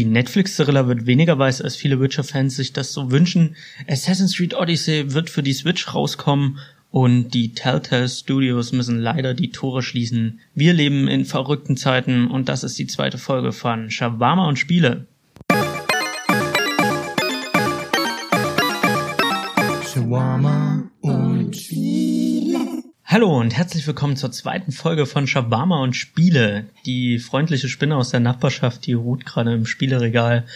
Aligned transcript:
Die 0.00 0.06
Netflix-Thriller 0.06 0.88
wird 0.88 1.04
weniger 1.04 1.38
weiß, 1.38 1.60
als 1.60 1.76
viele 1.76 2.00
Witcher-Fans 2.00 2.56
sich 2.56 2.72
das 2.72 2.94
so 2.94 3.10
wünschen. 3.10 3.54
Assassin's 3.86 4.34
Creed 4.34 4.54
Odyssey 4.54 5.12
wird 5.12 5.28
für 5.28 5.42
die 5.42 5.52
Switch 5.52 5.94
rauskommen 5.94 6.58
und 6.90 7.34
die 7.34 7.52
Telltale 7.52 8.08
Studios 8.08 8.72
müssen 8.72 8.98
leider 8.98 9.34
die 9.34 9.50
Tore 9.50 9.82
schließen. 9.82 10.40
Wir 10.54 10.72
leben 10.72 11.06
in 11.06 11.26
verrückten 11.26 11.76
Zeiten 11.76 12.28
und 12.28 12.48
das 12.48 12.64
ist 12.64 12.78
die 12.78 12.86
zweite 12.86 13.18
Folge 13.18 13.52
von 13.52 13.90
Shawarma 13.90 14.48
und 14.48 14.58
Spiele. 14.58 15.06
Shawarma 19.92 20.90
und 21.02 21.54
Spiele. 21.54 21.89
Hallo 23.12 23.40
und 23.40 23.56
herzlich 23.56 23.84
willkommen 23.88 24.14
zur 24.14 24.30
zweiten 24.30 24.70
Folge 24.70 25.04
von 25.04 25.26
Shawarma 25.26 25.82
und 25.82 25.96
Spiele. 25.96 26.66
Die 26.86 27.18
freundliche 27.18 27.68
Spinne 27.68 27.96
aus 27.96 28.10
der 28.10 28.20
Nachbarschaft, 28.20 28.86
die 28.86 28.92
ruht 28.92 29.26
gerade 29.26 29.52
im 29.52 29.66
Spieleregal. 29.66 30.46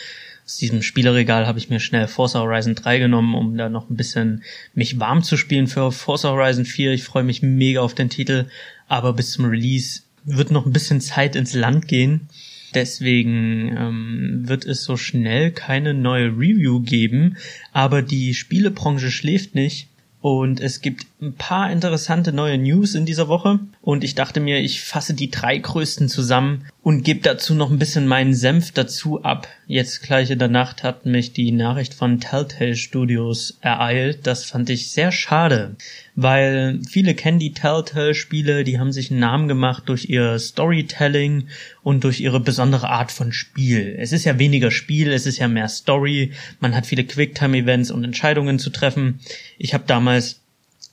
Aus 0.45 0.59
diesem 0.59 0.81
Spieleregal 0.81 1.49
habe 1.49 1.59
ich 1.59 1.69
mir 1.69 1.81
schnell 1.81 2.07
Forza 2.07 2.39
Horizon 2.39 2.77
3 2.77 3.01
genommen, 3.01 3.35
um 3.35 3.57
da 3.57 3.69
noch 3.69 3.91
ein 3.91 3.97
bisschen 3.97 4.45
mich 4.73 5.01
warm 5.01 5.25
zu 5.25 5.37
spielen 5.37 5.67
für 5.67 5.91
Forza 5.91 6.31
Horizon 6.31 6.65
4. 6.65 6.93
Ich 6.93 7.03
freue 7.03 7.25
mich 7.25 7.43
mega 7.43 7.81
auf 7.81 7.97
den 7.97 8.09
Titel, 8.09 8.47
aber 8.87 9.15
bis 9.15 9.33
zum 9.33 9.47
Release 9.47 10.03
wird 10.23 10.53
noch 10.53 10.65
ein 10.65 10.73
bisschen 10.73 11.01
Zeit 11.01 11.35
ins 11.35 11.55
Land 11.55 11.89
gehen. 11.89 12.29
Deswegen 12.73 13.77
ähm, 13.77 14.43
wird 14.45 14.65
es 14.65 14.85
so 14.85 14.97
schnell 14.97 15.51
keine 15.51 15.93
neue 15.93 16.29
Review 16.29 16.79
geben, 16.79 17.37
aber 17.73 18.01
die 18.01 18.33
Spielebranche 18.33 19.11
schläft 19.11 19.57
nicht 19.57 19.89
und 20.25 20.59
es 20.59 20.81
gibt 20.81 21.05
ein 21.25 21.35
paar 21.35 21.71
interessante 21.71 22.33
neue 22.33 22.59
News 22.59 22.95
in 22.95 23.07
dieser 23.07 23.29
Woche. 23.29 23.59
Und 23.81 24.05
ich 24.05 24.15
dachte 24.15 24.41
mir, 24.41 24.61
ich 24.61 24.83
fasse 24.83 25.15
die 25.15 25.31
drei 25.31 25.59
größten 25.59 26.09
zusammen 26.09 26.67
und 26.83 27.03
gebe 27.03 27.21
dazu 27.21 27.55
noch 27.55 27.71
ein 27.71 27.79
bisschen 27.79 28.07
meinen 28.07 28.35
Senf 28.35 28.71
dazu 28.71 29.25
ab. 29.25 29.49
Jetzt 29.67 30.03
gleich 30.03 30.31
in 30.31 30.39
der 30.39 30.49
Nacht 30.49 30.83
hat 30.83 31.07
mich 31.07 31.33
die 31.33 31.51
Nachricht 31.51 31.95
von 31.95 32.21
Telltale 32.21 32.77
Studios 32.77 33.57
ereilt. 33.63 34.27
Das 34.27 34.45
fand 34.45 34.69
ich 34.69 34.91
sehr 34.91 35.11
schade, 35.11 35.77
weil 36.15 36.81
viele 36.89 37.15
kennen 37.15 37.39
die 37.39 37.55
Telltale 37.55 38.15
Spiele, 38.15 38.65
die 38.65 38.79
haben 38.79 38.93
sich 38.93 39.11
einen 39.11 39.21
Namen 39.21 39.49
gemacht 39.49 39.85
durch 39.87 40.11
ihr 40.11 40.39
Storytelling 40.39 41.49
und 41.83 42.05
durch 42.05 42.21
ihre 42.21 42.41
besondere 42.41 42.91
Art 42.91 43.11
von 43.11 43.33
Spiel. 43.33 43.97
Es 43.99 44.13
ist 44.13 44.25
ja 44.25 44.39
weniger 44.39 44.71
Spiel, 44.71 45.11
es 45.11 45.25
ist 45.25 45.39
ja 45.39 45.49
mehr 45.49 45.69
Story. 45.69 46.33
Man 46.61 46.75
hat 46.75 46.85
viele 46.85 47.05
Quicktime-Events 47.05 47.91
und 47.91 48.05
Entscheidungen 48.05 48.59
zu 48.59 48.69
treffen. 48.69 49.21
Ich 49.57 49.73
habe 49.73 49.85
damals 49.87 50.44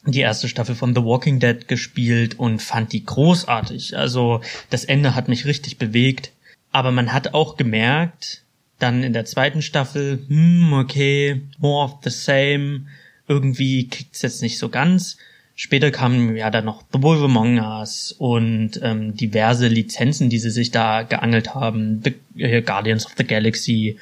die 0.06 0.22
erste 0.22 0.48
Staffel 0.48 0.76
von 0.76 0.96
The 0.96 1.04
Walking 1.04 1.40
Dead 1.40 1.68
gespielt 1.68 2.40
und 2.40 2.62
fand 2.62 2.92
die 2.92 3.06
großartig. 3.06 3.98
Also 3.98 4.42
das 4.70 4.84
Ende 4.84 5.16
hat 5.16 5.28
mich 5.28 5.46
richtig 5.46 5.78
bewegt. 5.78 6.32
Aber 6.72 6.92
man 6.92 7.14
hat 7.14 7.34
auch 7.34 7.58
gemerkt, 7.58 8.44
dann 8.80 9.04
in 9.04 9.14
der 9.14 9.26
zweiten 9.26 9.62
Staffel, 9.62 10.24
hm, 10.28 10.74
okay, 10.74 11.42
more 11.60 11.86
of 11.86 12.00
the 12.04 12.10
same. 12.10 12.86
Irgendwie 13.28 13.88
kriegt's 13.88 14.22
jetzt 14.22 14.42
nicht 14.42 14.58
so 14.58 14.70
ganz. 14.70 15.18
Später 15.56 15.92
kamen 15.92 16.36
ja 16.36 16.50
dann 16.50 16.66
noch 16.66 16.84
The 16.92 17.04
Wolf 17.04 17.22
Among 17.22 17.60
Us 17.60 18.16
und 18.18 18.80
ähm, 18.82 19.16
diverse 19.16 19.68
Lizenzen, 19.68 20.30
die 20.30 20.40
sie 20.40 20.50
sich 20.50 20.72
da 20.72 21.04
geangelt 21.04 21.54
haben. 21.54 22.02
The 22.04 22.42
äh, 22.42 22.62
Guardians 22.62 23.06
of 23.06 23.14
the 23.18 23.26
Galaxy 23.26 24.00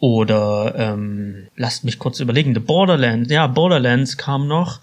oder 0.00 0.74
ähm, 0.76 1.48
lasst 1.56 1.84
mich 1.84 1.98
kurz 1.98 2.20
überlegen, 2.20 2.54
The 2.54 2.60
Borderlands. 2.60 3.30
Ja, 3.30 3.46
Borderlands 3.46 4.16
kam 4.16 4.46
noch 4.46 4.80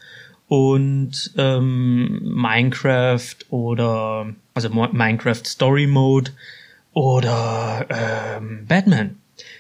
und 0.48 1.32
ähm, 1.38 2.22
Minecraft 2.24 3.36
oder 3.50 4.34
also 4.54 4.70
Minecraft 4.70 5.46
Story 5.46 5.88
Mode 5.88 6.32
oder 6.94 7.86
ähm, 7.90 8.66
Batman. 8.68 9.18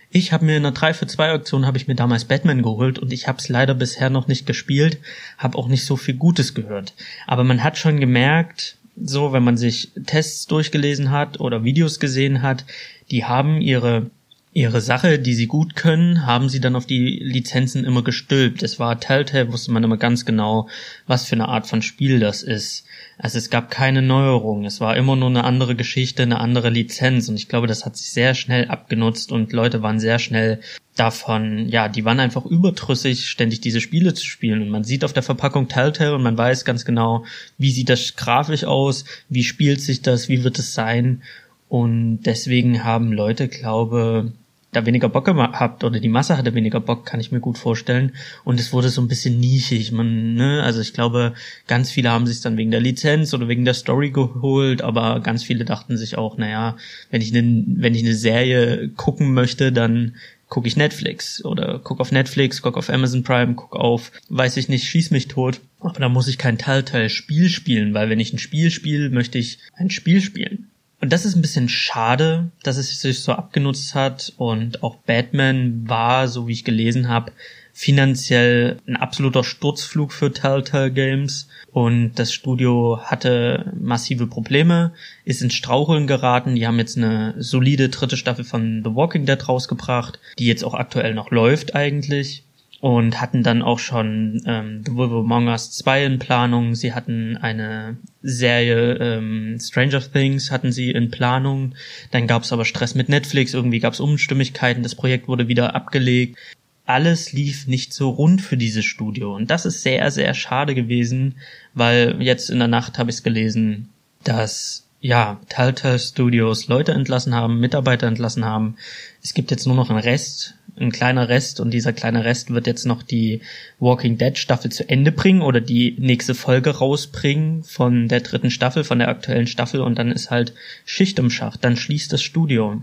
Ich 0.09 0.31
habe 0.31 0.45
mir 0.45 0.56
in 0.56 0.66
einer 0.66 0.73
3 0.73 0.94
für 0.94 1.08
2 1.08 1.33
Auktion 1.33 1.66
habe 1.66 1.78
ich 1.78 1.88
mir 1.88 1.95
damals 1.95 2.23
Batman 2.23 2.61
geholt 2.61 3.00
und 3.00 3.11
ich 3.11 3.28
habe 3.28 3.39
es 3.39 3.50
leider 3.50 3.73
bisher 3.73 4.09
noch 4.09 4.28
nicht 4.28 4.45
gespielt, 4.45 5.00
habe 5.38 5.58
auch 5.58 5.67
nicht 5.67 5.83
so 5.86 5.97
viel 5.97 6.16
Gutes 6.16 6.53
gehört. 6.53 6.94
Aber 7.28 7.44
man 7.44 7.63
hat 7.63 7.78
schon 7.78 8.00
gemerkt, 8.00 8.78
so 8.96 9.34
wenn 9.34 9.44
man 9.44 9.57
sich 9.57 9.91
Tests 10.06 10.47
durchgelesen 10.47 11.12
hat 11.12 11.41
oder 11.41 11.66
Videos 11.66 12.00
gesehen 12.00 12.41
hat, 12.41 12.63
die 13.12 13.25
haben 13.25 13.59
ihre 13.59 14.09
ihre 14.55 14.79
Sache, 14.79 15.19
die 15.19 15.33
sie 15.33 15.47
gut 15.47 15.75
können, 15.75 16.25
haben 16.25 16.47
sie 16.47 16.61
dann 16.61 16.77
auf 16.77 16.85
die 16.85 17.19
Lizenzen 17.21 17.83
immer 17.83 18.05
gestülpt. 18.05 18.63
Es 18.63 18.79
war 18.79 19.01
Telltale, 19.01 19.51
wusste 19.51 19.73
man 19.73 19.83
immer 19.83 19.97
ganz 19.97 20.23
genau, 20.23 20.69
was 21.07 21.25
für 21.25 21.35
eine 21.35 21.49
Art 21.49 21.67
von 21.67 21.81
Spiel 21.81 22.21
das 22.21 22.41
ist. 22.41 22.85
Also 23.17 23.38
es 23.38 23.49
gab 23.49 23.69
keine 23.69 24.01
Neuerung. 24.01 24.63
Es 24.63 24.79
war 24.79 24.95
immer 24.95 25.17
nur 25.17 25.27
eine 25.27 25.43
andere 25.43 25.75
Geschichte, 25.75 26.23
eine 26.23 26.39
andere 26.39 26.69
Lizenz. 26.69 27.27
Und 27.27 27.35
ich 27.35 27.49
glaube, 27.49 27.67
das 27.67 27.85
hat 27.85 27.97
sich 27.97 28.13
sehr 28.13 28.33
schnell 28.33 28.69
abgenutzt 28.69 29.33
und 29.33 29.51
Leute 29.51 29.81
waren 29.81 29.99
sehr 29.99 30.19
schnell 30.19 30.61
davon, 30.95 31.67
ja, 31.67 31.89
die 31.89 32.05
waren 32.05 32.22
einfach 32.22 32.45
überdrüssig, 32.45 33.29
ständig 33.29 33.59
diese 33.59 33.81
Spiele 33.81 34.13
zu 34.13 34.25
spielen. 34.25 34.61
Und 34.61 34.69
man 34.69 34.85
sieht 34.85 35.03
auf 35.03 35.11
der 35.11 35.23
Verpackung 35.23 35.67
Telltale 35.67 36.16
und 36.16 36.23
man 36.23 36.37
weiß 36.37 36.63
ganz 36.63 36.85
genau, 36.85 37.25
wie 37.57 37.72
sieht 37.72 37.89
das 37.89 38.16
grafisch 38.16 38.63
aus, 38.63 39.03
wie 39.27 39.43
spielt 39.43 39.81
sich 39.81 40.01
das, 40.01 40.29
wie 40.29 40.45
wird 40.45 40.59
es 40.59 40.73
sein. 40.73 41.23
Und 41.67 42.22
deswegen 42.22 42.85
haben 42.85 43.11
Leute, 43.11 43.49
glaube 43.49 44.31
da 44.75 44.86
weniger 44.86 45.09
Bock 45.09 45.25
gehabt 45.25 45.84
oder 45.84 46.00
die 46.00 46.09
Masse 46.09 46.38
hatte 46.38 46.53
weniger 46.53 46.80
Bock, 46.80 47.06
kann 47.06 47.19
ich 47.19 47.31
mir 47.31 47.40
gut 47.40 47.58
vorstellen. 47.58 48.13
Und 48.44 48.59
es 48.59 48.74
wurde 48.74 48.90
so 48.90 49.02
ein 49.02 49.08
bisschen 49.08 49.40
nischig. 49.40 49.91
Man, 49.91 50.36
ne, 50.36 50.63
also 50.63 50.81
ich 50.81 50.94
glaube, 50.94 51.34
ganz 51.68 51.91
viele 51.91 52.12
haben 52.12 52.28
sich 52.28 52.41
dann 52.41 52.58
wegen 52.58 52.72
der 52.72 52.81
Lizenz 52.81 53.34
oder 53.34 53.47
wegen 53.47 53.66
der 53.66 53.74
Story 53.74 54.12
geholt, 54.12 54.81
aber 54.81 55.19
ganz 55.22 55.44
viele 55.44 55.66
dachten 55.66 55.97
sich 55.97 56.18
auch, 56.18 56.38
naja, 56.38 56.78
wenn 57.12 57.22
ich 57.22 57.35
eine, 57.35 57.64
wenn 57.68 57.96
ich 57.96 58.03
eine 58.03 58.16
Serie 58.16 58.90
gucken 58.90 59.34
möchte, 59.34 59.72
dann 59.72 60.16
gucke 60.50 60.68
ich 60.68 60.78
Netflix 60.78 61.44
oder 61.44 61.80
guck 61.84 62.00
auf 62.00 62.12
Netflix, 62.12 62.62
guck 62.62 62.78
auf 62.78 62.90
Amazon 62.90 63.24
Prime, 63.24 63.56
guck 63.56 63.75
auf, 63.75 64.12
weiß 64.30 64.58
ich 64.58 64.69
nicht, 64.69 64.85
schieß 64.85 65.12
mich 65.12 65.28
tot. 65.28 65.62
Aber 65.80 66.00
da 66.00 66.09
muss 66.09 66.28
ich 66.28 66.38
kein 66.38 66.58
Telltale-Spiel 66.58 67.50
spielen, 67.50 67.94
weil 67.94 68.09
wenn 68.09 68.19
ich 68.19 68.34
ein 68.34 68.40
Spiel 68.40 68.72
spiele, 68.72 69.09
möchte 69.09 69.38
ich 69.38 69.59
ein 69.75 69.90
Spiel 69.90 70.22
spielen. 70.22 70.69
Und 71.01 71.11
das 71.11 71.25
ist 71.25 71.35
ein 71.35 71.41
bisschen 71.41 71.69
schade, 71.69 72.50
dass 72.63 72.78
es 72.78 73.00
sich 73.00 73.22
so 73.22 73.33
abgenutzt 73.33 73.95
hat. 73.95 74.33
Und 74.38 74.83
auch 74.83 74.95
Batman 74.97 75.88
war, 75.88 76.28
so 76.28 76.47
wie 76.47 76.53
ich 76.53 76.63
gelesen 76.63 77.09
habe, 77.09 77.31
finanziell 77.73 78.78
ein 78.88 78.95
absoluter 78.95 79.44
Sturzflug 79.44 80.13
für 80.13 80.31
Telltale 80.31 80.91
Games. 80.91 81.50
Und 81.73 82.13
das 82.16 82.31
Studio 82.34 83.01
hatte 83.03 83.73
massive 83.78 84.28
Probleme, 84.28 84.94
ist 85.25 85.41
ins 85.41 85.53
Straucheln 85.53 86.07
geraten. 86.07 86.55
Die 86.55 86.66
haben 86.66 86.79
jetzt 86.79 86.97
eine 86.97 87.35
solide 87.38 87.89
dritte 87.89 88.16
Staffel 88.16 88.45
von 88.45 88.81
The 88.84 88.95
Walking 88.95 89.25
Dead 89.25 89.47
rausgebracht, 89.47 90.19
die 90.39 90.45
jetzt 90.45 90.63
auch 90.63 90.73
aktuell 90.73 91.13
noch 91.13 91.31
läuft 91.31 91.75
eigentlich 91.75 92.44
und 92.85 93.19
hatten 93.19 93.41
dann 93.41 93.63
auch 93.63 93.79
schon 93.79 94.44
ähm, 94.46 94.84
The 94.85 94.94
Wolf 94.94 95.12
Among 95.12 95.47
Us 95.47 95.72
2 95.72 96.06
in 96.06 96.19
Planung. 96.19 96.75
Sie 96.75 96.94
hatten 96.94 97.35
eine 97.35 97.97
Serie 98.22 98.97
ähm, 98.97 99.57
Stranger 99.59 100.01
Things 100.01 100.51
hatten 100.51 100.72
sie 100.72 100.91
in 100.91 101.09
Planung. 101.09 101.73
Dann 102.12 102.28
gab 102.28 102.44
es 102.44 102.53
aber 102.53 102.63
Stress 102.63 102.94
mit 102.94 103.09
Netflix, 103.09 103.56
irgendwie 103.56 103.79
gab 103.79 103.94
es 103.94 104.00
Unstimmigkeiten, 104.00 104.84
das 104.84 104.94
Projekt 104.94 105.28
wurde 105.28 105.47
wieder 105.47 105.73
abgelegt. 105.73 106.38
Alles 106.85 107.34
lief 107.34 107.66
nicht 107.66 107.91
so 107.91 108.12
rund 108.12 108.40
für 108.40 108.56
dieses 108.56 108.85
Studio 108.85 109.35
und 109.35 109.50
das 109.50 109.66
ist 109.66 109.81
sehr, 109.81 110.12
sehr 110.12 110.35
schade 110.35 110.75
gewesen, 110.75 111.38
weil 111.73 112.22
jetzt 112.22 112.52
in 112.52 112.59
der 112.59 112.67
Nacht 112.67 113.00
habe 113.00 113.09
ich 113.09 113.16
es 113.16 113.23
gelesen, 113.23 113.90
dass 114.23 114.84
ja, 115.05 115.39
Telltale 115.49 115.99
Studios 115.99 116.67
Leute 116.67 116.91
entlassen 116.93 117.35
haben, 117.35 117.59
Mitarbeiter 117.59 118.07
entlassen 118.07 118.43
haben. 118.43 118.75
Es 119.21 119.33
gibt 119.33 119.51
jetzt 119.51 119.67
nur 119.67 119.75
noch 119.75 119.89
einen 119.89 119.99
Rest 119.99 120.55
ein 120.77 120.91
kleiner 120.91 121.29
Rest 121.29 121.59
und 121.59 121.71
dieser 121.71 121.93
kleine 121.93 122.25
Rest 122.25 122.49
wird 122.49 122.67
jetzt 122.67 122.85
noch 122.85 123.03
die 123.03 123.41
Walking 123.79 124.17
Dead 124.17 124.38
Staffel 124.38 124.71
zu 124.71 124.89
Ende 124.89 125.11
bringen 125.11 125.41
oder 125.41 125.61
die 125.61 125.95
nächste 125.99 126.35
Folge 126.35 126.71
rausbringen 126.71 127.63
von 127.63 128.07
der 128.07 128.21
dritten 128.21 128.51
Staffel, 128.51 128.83
von 128.83 128.99
der 128.99 129.07
aktuellen 129.07 129.47
Staffel 129.47 129.81
und 129.81 129.97
dann 129.97 130.11
ist 130.11 130.31
halt 130.31 130.53
Schicht 130.83 131.17
im 131.19 131.29
Schacht, 131.29 131.63
dann 131.63 131.77
schließt 131.77 132.11
das 132.11 132.22
Studio, 132.22 132.81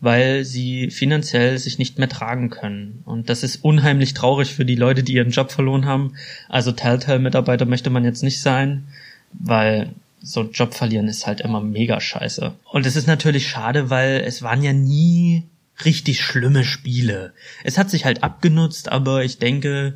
weil 0.00 0.44
sie 0.44 0.90
finanziell 0.90 1.58
sich 1.58 1.78
nicht 1.78 1.98
mehr 1.98 2.08
tragen 2.08 2.50
können 2.50 3.02
und 3.04 3.28
das 3.28 3.42
ist 3.42 3.64
unheimlich 3.64 4.14
traurig 4.14 4.54
für 4.54 4.64
die 4.64 4.76
Leute, 4.76 5.02
die 5.02 5.14
ihren 5.14 5.30
Job 5.30 5.50
verloren 5.50 5.86
haben. 5.86 6.14
Also 6.48 6.70
Telltale-Mitarbeiter 6.70 7.64
möchte 7.64 7.90
man 7.90 8.04
jetzt 8.04 8.22
nicht 8.22 8.40
sein, 8.40 8.86
weil 9.32 9.90
so 10.20 10.42
Job 10.42 10.74
verlieren 10.74 11.08
ist 11.08 11.26
halt 11.26 11.40
immer 11.40 11.60
mega 11.60 12.00
scheiße. 12.00 12.54
Und 12.70 12.86
es 12.86 12.96
ist 12.96 13.06
natürlich 13.06 13.48
schade, 13.48 13.90
weil 13.90 14.22
es 14.26 14.42
waren 14.42 14.62
ja 14.62 14.72
nie 14.72 15.44
richtig 15.84 16.20
schlimme 16.20 16.64
Spiele. 16.64 17.32
Es 17.64 17.78
hat 17.78 17.90
sich 17.90 18.04
halt 18.04 18.22
abgenutzt, 18.22 18.90
aber 18.90 19.24
ich 19.24 19.38
denke, 19.38 19.94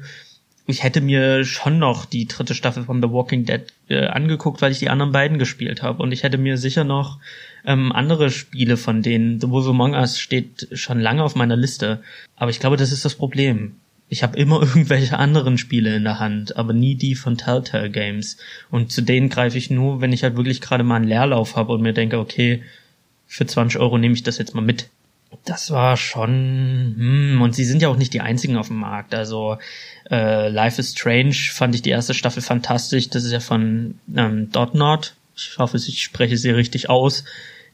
ich 0.67 0.85
hätte 0.85 1.01
mir 1.01 1.45
schon 1.45 1.79
noch 1.79 2.05
die 2.05 2.27
dritte 2.27 2.55
Staffel 2.55 2.85
von 2.85 3.03
The 3.03 3.11
Walking 3.11 3.45
Dead 3.45 3.63
äh, 3.89 4.07
angeguckt, 4.07 4.63
weil 4.63 4.71
ich 4.71 4.79
die 4.79 4.91
anderen 4.91 5.13
beiden 5.13 5.39
gespielt 5.39 5.83
habe. 5.83 6.03
Und 6.03 6.13
ich 6.13 6.23
hätte 6.23 6.39
mir 6.39 6.57
sicher 6.57 6.85
noch 6.85 7.19
ähm, 7.65 7.91
andere 7.93 8.31
Spiele 8.31 8.77
von 8.77 9.03
denen. 9.03 9.41
The 9.41 9.51
Wolf 9.51 9.67
Among 9.67 9.95
Us 9.95 10.19
steht 10.21 10.69
schon 10.73 11.01
lange 11.01 11.25
auf 11.25 11.35
meiner 11.35 11.57
Liste. 11.57 12.03
Aber 12.37 12.51
ich 12.51 12.61
glaube, 12.61 12.77
das 12.77 12.93
ist 12.93 13.05
das 13.05 13.17
Problem. 13.17 13.77
Ich 14.13 14.23
habe 14.23 14.37
immer 14.37 14.61
irgendwelche 14.63 15.19
anderen 15.19 15.57
Spiele 15.57 15.97
in 15.97 16.05
der 16.05 16.19
Hand, 16.19 16.57
aber 16.59 16.75
nie 16.75 16.97
die 16.97 17.15
von 17.15 17.39
Telltale 17.39 17.91
Games. 17.91 18.37
Und 18.71 18.93
zu 18.93 19.01
denen 19.01 19.31
greife 19.31 19.57
ich 19.57 19.71
nur, 19.71 20.03
wenn 20.03 20.13
ich 20.13 20.23
halt 20.23 20.37
wirklich 20.37 20.61
gerade 20.61 20.85
mal 20.85 20.97
einen 20.97 21.09
Leerlauf 21.09 21.57
habe 21.57 21.73
und 21.73 21.81
mir 21.81 21.95
denke, 21.95 22.19
okay, 22.19 22.63
für 23.27 23.47
20 23.47 23.81
Euro 23.81 23.97
nehme 23.97 24.13
ich 24.13 24.23
das 24.23 24.37
jetzt 24.37 24.55
mal 24.55 24.61
mit. 24.61 24.91
Das 25.47 25.71
war 25.71 25.97
schon, 25.97 26.95
hm, 26.99 27.41
und 27.41 27.55
sie 27.55 27.65
sind 27.65 27.81
ja 27.81 27.89
auch 27.89 27.97
nicht 27.97 28.13
die 28.13 28.21
einzigen 28.21 28.59
auf 28.59 28.67
dem 28.67 28.77
Markt. 28.77 29.15
Also 29.15 29.57
äh, 30.11 30.51
Life 30.51 30.79
is 30.79 30.93
Strange 30.93 31.33
fand 31.51 31.75
ich 31.75 31.81
die 31.81 31.89
erste 31.89 32.13
Staffel 32.13 32.43
fantastisch. 32.43 33.09
Das 33.09 33.25
ist 33.25 33.33
ja 33.33 33.41
von 33.41 33.99
ähm, 34.15 34.53
Dotnod. 34.53 35.15
Ich 35.35 35.57
hoffe, 35.57 35.79
ich 35.79 36.03
spreche 36.03 36.37
sie 36.37 36.51
richtig 36.51 36.91
aus. 36.91 37.25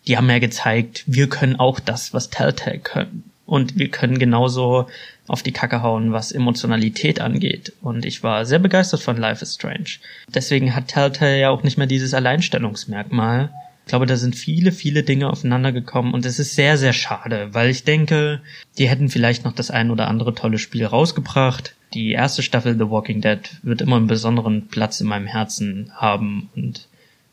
Die 0.06 0.16
haben 0.16 0.30
ja 0.30 0.38
gezeigt, 0.38 1.02
wir 1.08 1.28
können 1.28 1.56
auch 1.56 1.80
das, 1.80 2.14
was 2.14 2.30
Telltale 2.30 2.78
können. 2.78 3.28
Und 3.48 3.78
wir 3.78 3.88
können 3.88 4.18
genauso 4.18 4.88
auf 5.26 5.42
die 5.42 5.52
Kacke 5.52 5.80
hauen, 5.80 6.12
was 6.12 6.32
Emotionalität 6.32 7.18
angeht. 7.22 7.72
Und 7.80 8.04
ich 8.04 8.22
war 8.22 8.44
sehr 8.44 8.58
begeistert 8.58 9.00
von 9.00 9.16
Life 9.16 9.42
is 9.42 9.54
Strange. 9.54 10.00
Deswegen 10.34 10.74
hat 10.74 10.88
Telltale 10.88 11.40
ja 11.40 11.48
auch 11.48 11.62
nicht 11.62 11.78
mehr 11.78 11.86
dieses 11.86 12.12
Alleinstellungsmerkmal. 12.12 13.48
Ich 13.86 13.88
glaube, 13.88 14.04
da 14.04 14.16
sind 14.16 14.36
viele, 14.36 14.70
viele 14.70 15.02
Dinge 15.02 15.30
aufeinander 15.30 15.72
gekommen 15.72 16.12
und 16.12 16.26
es 16.26 16.38
ist 16.38 16.56
sehr, 16.56 16.76
sehr 16.76 16.92
schade, 16.92 17.48
weil 17.52 17.70
ich 17.70 17.84
denke, 17.84 18.42
die 18.76 18.86
hätten 18.86 19.08
vielleicht 19.08 19.46
noch 19.46 19.54
das 19.54 19.70
ein 19.70 19.90
oder 19.90 20.08
andere 20.08 20.34
tolle 20.34 20.58
Spiel 20.58 20.84
rausgebracht. 20.84 21.74
Die 21.94 22.10
erste 22.10 22.42
Staffel 22.42 22.74
The 22.74 22.90
Walking 22.90 23.22
Dead 23.22 23.40
wird 23.62 23.80
immer 23.80 23.96
einen 23.96 24.08
besonderen 24.08 24.68
Platz 24.68 25.00
in 25.00 25.06
meinem 25.06 25.26
Herzen 25.26 25.90
haben 25.94 26.50
und 26.54 26.87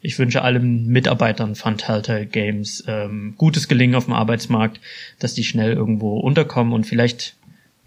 ich 0.06 0.19
wünsche 0.19 0.44
allen 0.44 0.88
Mitarbeitern 0.88 1.56
von 1.56 1.78
Telltale 1.78 2.28
Games 2.28 2.84
ähm, 2.88 3.34
gutes 3.38 3.68
Gelingen 3.68 3.96
auf 3.96 4.06
dem 4.06 4.13
Arbeitsmarkt, 4.13 4.80
dass 5.19 5.34
die 5.34 5.44
schnell 5.44 5.74
irgendwo 5.74 6.19
unterkommen 6.19 6.74
und 6.74 6.86
vielleicht 6.86 7.36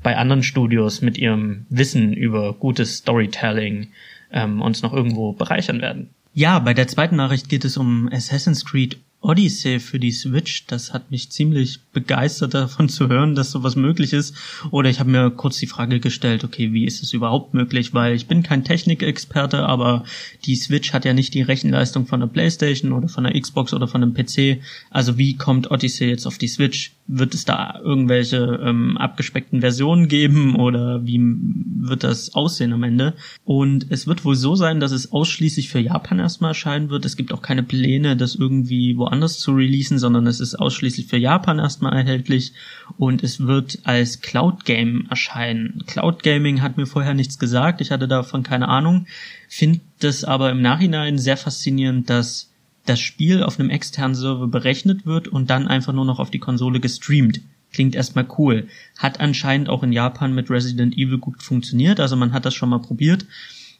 bei 0.03 0.17
anderen 0.17 0.43
Studios 0.43 1.01
mit 1.01 1.17
ihrem 1.17 1.67
Wissen 1.71 2.13
über 2.13 2.55
gutes 2.55 2.99
Storytelling 2.99 3.89
ähm, 4.33 4.61
uns 4.61 4.83
noch 4.83 4.93
irgendwo 4.93 5.33
bereichern 5.33 5.81
werden. 5.81 6.11
Ja, 6.35 6.59
bei 6.59 6.75
der 6.75 6.89
zweiten 6.89 7.17
Nachricht 7.17 7.49
geht 7.49 7.65
es 7.65 7.77
um 7.77 8.09
Assassin's 8.13 8.65
Creed 8.65 8.99
Odyssey 9.21 9.81
für 9.81 9.99
die 9.99 10.13
Switch, 10.13 10.67
das 10.67 10.93
hat 10.93 11.11
mich 11.11 11.31
ziemlich 11.31 11.81
begeistert 11.93 12.55
davon 12.55 12.89
zu 12.89 13.09
hören, 13.09 13.35
dass 13.35 13.51
sowas 13.51 13.75
möglich 13.75 14.13
ist. 14.13 14.37
Oder 14.71 14.91
ich 14.91 15.01
habe 15.01 15.11
mir 15.11 15.31
kurz 15.31 15.59
die 15.59 15.67
Frage 15.67 15.99
gestellt, 15.99 16.45
okay, 16.45 16.73
wie 16.73 16.85
ist 16.85 17.03
es 17.03 17.13
überhaupt 17.13 17.53
möglich? 17.53 17.93
Weil 17.95 18.15
ich 18.15 18.29
bin 18.29 18.45
kein 18.45 18.63
Technikexperte, 18.63 19.67
aber 19.67 20.05
die 20.45 20.55
Switch 20.55 20.93
hat 20.93 21.05
ja 21.05 21.15
nicht 21.15 21.35
die 21.35 21.43
Rechenleistung 21.43 22.07
von 22.07 22.21
der 22.21 22.29
PlayStation 22.29 22.93
oder 22.93 23.09
von 23.09 23.25
der 23.25 23.39
Xbox 23.39 23.75
oder 23.75 23.89
von 23.89 24.03
einem 24.03 24.15
PC. 24.15 24.63
Also 24.91 25.19
wie 25.19 25.37
kommt 25.37 25.71
Odyssey 25.71 26.09
jetzt 26.09 26.27
auf 26.27 26.39
die 26.39 26.49
Switch? 26.49 26.93
Wird 27.09 27.35
es 27.35 27.45
da 27.45 27.81
irgendwelche 27.83 28.61
ähm, 28.63 28.97
abgespeckten 28.99 29.63
Versionen 29.63 30.09
geben 30.09 30.55
oder 30.55 31.05
wie 31.05 31.19
wird 31.21 32.05
das 32.05 32.35
aussehen 32.35 32.73
am 32.73 32.83
Ende? 32.85 33.15
Und 33.45 33.87
es 33.89 34.07
wird 34.07 34.25
wohl 34.25 34.37
so 34.37 34.55
sein, 34.55 34.79
dass 34.79 34.93
es 34.93 35.11
ausschließlich 35.11 35.71
für 35.71 35.81
Japan 35.81 36.21
erstmal 36.21 36.51
erscheinen 36.51 36.91
wird. 36.91 37.05
Es 37.05 37.17
gibt 37.17 37.33
auch 37.33 37.43
keine 37.43 37.63
Pläne, 37.63 38.17
das 38.17 38.35
irgendwie 38.35 38.97
wo 38.97 39.08
woanders 39.09 39.39
zu 39.39 39.53
releasen, 39.53 39.99
sondern 39.99 40.27
es 40.27 40.39
ist 40.39 40.55
ausschließlich 40.55 41.07
für 41.07 41.17
Japan 41.17 41.59
erstmal 41.59 41.95
erhältlich 41.95 42.53
und 42.99 43.23
es 43.25 43.41
wird 43.41 43.79
als 43.85 44.21
Cloud 44.21 44.67
Game 44.67 45.07
erscheinen. 45.09 45.83
Cloud 45.87 46.23
Gaming 46.23 46.61
hat 46.61 46.77
mir 46.77 46.87
vorher 46.87 47.15
nichts 47.15 47.39
gesagt, 47.39 47.81
ich 47.81 47.91
hatte 47.91 48.07
davon 48.07 48.43
keine 48.43 48.69
Ahnung, 48.69 49.07
finde 49.49 49.81
das 50.01 50.25
aber 50.25 50.51
im 50.51 50.61
Nachhinein 50.61 51.19
sehr 51.19 51.39
faszinierend, 51.39 52.11
dass 52.11 52.51
das 52.85 53.01
Spiel 53.01 53.43
auf 53.43 53.59
einem 53.59 53.71
externen 53.71 54.15
Server 54.15 54.47
berechnet 54.47 55.07
wird 55.07 55.29
und 55.29 55.49
dann 55.49 55.69
einfach 55.69 55.95
nur 55.95 56.05
noch 56.05 56.19
auf 56.19 56.31
die 56.31 56.39
Konsole 56.39 56.81
gestreamt. 56.81 57.41
Klingt 57.73 57.95
erstmal 57.95 58.27
cool. 58.39 58.69
Hat 58.97 59.21
anscheinend 59.21 59.69
auch 59.69 59.83
in 59.83 59.93
Japan 59.93 60.35
mit 60.35 60.51
Resident 60.51 60.97
Evil 60.97 61.19
gut 61.19 61.43
funktioniert, 61.43 62.01
also 62.01 62.17
man 62.17 62.33
hat 62.33 62.45
das 62.45 62.55
schon 62.55 62.69
mal 62.69 62.81
probiert. 62.81 63.25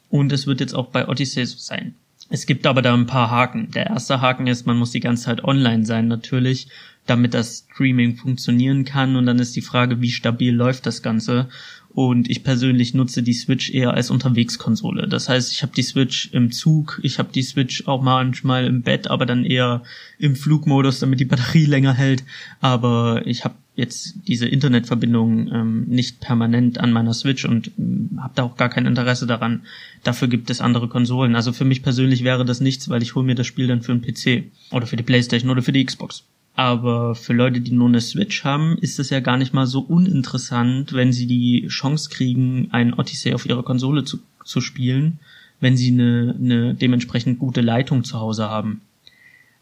Und 0.09 0.31
es 0.31 0.47
wird 0.47 0.59
jetzt 0.59 0.73
auch 0.73 0.87
bei 0.87 1.07
Odyssey 1.07 1.45
so 1.45 1.57
sein. 1.59 1.93
Es 2.29 2.45
gibt 2.45 2.67
aber 2.67 2.81
da 2.81 2.93
ein 2.93 3.07
paar 3.07 3.31
Haken. 3.31 3.71
Der 3.71 3.87
erste 3.87 4.21
Haken 4.21 4.47
ist, 4.47 4.67
man 4.67 4.77
muss 4.77 4.91
die 4.91 4.99
ganze 4.99 5.25
Zeit 5.25 5.43
online 5.43 5.85
sein 5.85 6.07
natürlich, 6.07 6.67
damit 7.09 7.33
das 7.33 7.65
Streaming 7.71 8.15
funktionieren 8.15 8.85
kann. 8.85 9.15
Und 9.15 9.25
dann 9.25 9.39
ist 9.39 9.55
die 9.55 9.61
Frage, 9.61 10.01
wie 10.01 10.11
stabil 10.11 10.53
läuft 10.53 10.85
das 10.85 11.01
Ganze. 11.01 11.49
Und 11.91 12.29
ich 12.29 12.43
persönlich 12.43 12.93
nutze 12.93 13.23
die 13.23 13.33
Switch 13.33 13.71
eher 13.71 13.93
als 13.93 14.11
Unterwegskonsole. 14.11 15.07
Das 15.07 15.27
heißt, 15.27 15.51
ich 15.51 15.63
habe 15.63 15.73
die 15.75 15.81
Switch 15.81 16.29
im 16.33 16.51
Zug, 16.51 16.99
ich 17.01 17.17
habe 17.17 17.29
die 17.33 17.41
Switch 17.41 17.87
auch 17.87 18.03
manchmal 18.03 18.65
im 18.67 18.83
Bett, 18.83 19.09
aber 19.09 19.25
dann 19.25 19.43
eher 19.43 19.81
im 20.19 20.35
Flugmodus, 20.35 20.99
damit 20.99 21.19
die 21.19 21.25
Batterie 21.25 21.65
länger 21.67 21.93
hält. 21.93 22.23
Aber 22.61 23.23
ich 23.25 23.43
habe 23.43 23.55
jetzt 23.75 24.15
diese 24.27 24.45
Internetverbindung 24.45 25.51
ähm, 25.51 25.85
nicht 25.87 26.19
permanent 26.19 26.79
an 26.79 26.91
meiner 26.91 27.13
Switch 27.13 27.45
und 27.45 27.71
ähm, 27.79 28.19
habe 28.21 28.33
da 28.35 28.43
auch 28.43 28.55
gar 28.55 28.69
kein 28.69 28.85
Interesse 28.85 29.25
daran. 29.25 29.61
Dafür 30.03 30.27
gibt 30.27 30.49
es 30.51 30.61
andere 30.61 30.89
Konsolen. 30.89 31.35
Also 31.35 31.53
für 31.53 31.65
mich 31.65 31.81
persönlich 31.81 32.23
wäre 32.23 32.45
das 32.45 32.59
nichts, 32.59 32.89
weil 32.89 33.01
ich 33.01 33.15
hole 33.15 33.25
mir 33.25 33.35
das 33.35 33.47
Spiel 33.47 33.67
dann 33.67 33.81
für 33.81 33.93
einen 33.93 34.01
PC 34.01 34.51
oder 34.71 34.85
für 34.85 34.97
die 34.97 35.03
PlayStation 35.03 35.49
oder 35.49 35.63
für 35.63 35.71
die 35.71 35.83
Xbox. 35.83 36.23
Aber 36.55 37.15
für 37.15 37.33
Leute, 37.33 37.61
die 37.61 37.71
nur 37.71 37.87
eine 37.87 38.01
Switch 38.01 38.43
haben, 38.43 38.77
ist 38.79 38.99
es 38.99 39.09
ja 39.09 39.21
gar 39.21 39.37
nicht 39.37 39.53
mal 39.53 39.65
so 39.65 39.79
uninteressant, 39.79 40.93
wenn 40.93 41.13
sie 41.13 41.25
die 41.25 41.67
Chance 41.67 42.09
kriegen, 42.09 42.67
ein 42.71 42.93
Odyssey 42.93 43.33
auf 43.33 43.45
ihrer 43.45 43.63
Konsole 43.63 44.03
zu, 44.03 44.19
zu 44.43 44.59
spielen, 44.59 45.19
wenn 45.59 45.77
sie 45.77 45.91
eine, 45.91 46.35
eine 46.37 46.73
dementsprechend 46.73 47.39
gute 47.39 47.61
Leitung 47.61 48.03
zu 48.03 48.19
Hause 48.19 48.49
haben. 48.49 48.81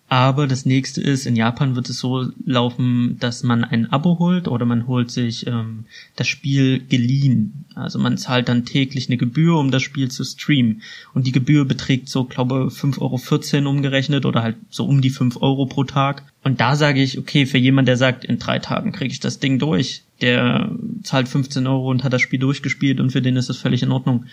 Aber 0.09 0.47
das 0.47 0.65
nächste 0.65 1.01
ist, 1.01 1.25
in 1.25 1.35
Japan 1.35 1.75
wird 1.75 1.89
es 1.89 1.99
so 1.99 2.31
laufen, 2.45 3.17
dass 3.19 3.43
man 3.43 3.65
ein 3.65 3.91
Abo 3.91 4.19
holt 4.19 4.47
oder 4.47 4.65
man 4.65 4.87
holt 4.87 5.11
sich 5.11 5.45
ähm, 5.47 5.83
das 6.15 6.27
Spiel 6.27 6.79
geliehen. 6.79 7.65
Also 7.75 7.99
man 7.99 8.17
zahlt 8.17 8.47
dann 8.47 8.63
täglich 8.63 9.09
eine 9.09 9.17
Gebühr, 9.17 9.57
um 9.57 9.69
das 9.69 9.83
Spiel 9.83 10.09
zu 10.09 10.23
streamen. 10.23 10.81
Und 11.13 11.27
die 11.27 11.33
Gebühr 11.33 11.65
beträgt 11.65 12.07
so, 12.07 12.23
glaube 12.23 12.69
5,14 12.71 13.57
Euro 13.57 13.69
umgerechnet 13.69 14.25
oder 14.25 14.43
halt 14.43 14.55
so 14.69 14.85
um 14.85 15.01
die 15.01 15.09
5 15.09 15.41
Euro 15.41 15.65
pro 15.65 15.83
Tag. 15.83 16.23
Und 16.41 16.61
da 16.61 16.77
sage 16.77 17.03
ich, 17.03 17.17
okay, 17.17 17.45
für 17.45 17.57
jemand, 17.57 17.89
der 17.89 17.97
sagt, 17.97 18.23
in 18.23 18.39
drei 18.39 18.59
Tagen 18.59 18.93
kriege 18.93 19.11
ich 19.11 19.19
das 19.19 19.39
Ding 19.39 19.59
durch, 19.59 20.03
der 20.21 20.71
zahlt 21.03 21.27
15 21.27 21.67
Euro 21.67 21.91
und 21.91 22.05
hat 22.05 22.13
das 22.13 22.21
Spiel 22.21 22.39
durchgespielt 22.39 23.01
und 23.01 23.11
für 23.11 23.21
den 23.21 23.35
ist 23.35 23.49
das 23.49 23.57
völlig 23.57 23.83
in 23.83 23.91
Ordnung. 23.91 24.25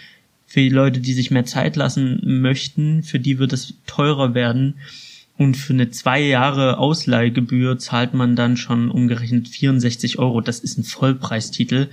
Für 0.46 0.60
die 0.60 0.68
Leute, 0.68 1.00
die 1.00 1.14
sich 1.14 1.32
mehr 1.32 1.46
Zeit 1.46 1.74
lassen 1.74 2.20
möchten, 2.22 3.02
für 3.02 3.18
die 3.18 3.40
wird 3.40 3.52
es 3.52 3.74
teurer 3.86 4.34
werden 4.34 4.74
und 5.36 5.56
für 5.56 5.72
eine 5.72 5.90
zwei 5.90 6.20
Jahre 6.20 6.78
Ausleihgebühr 6.78 7.78
zahlt 7.78 8.14
man 8.14 8.36
dann 8.36 8.56
schon 8.56 8.90
umgerechnet 8.90 9.48
64 9.48 10.18
Euro. 10.18 10.40
Das 10.40 10.60
ist 10.60 10.78
ein 10.78 10.84
Vollpreistitel. 10.84 11.88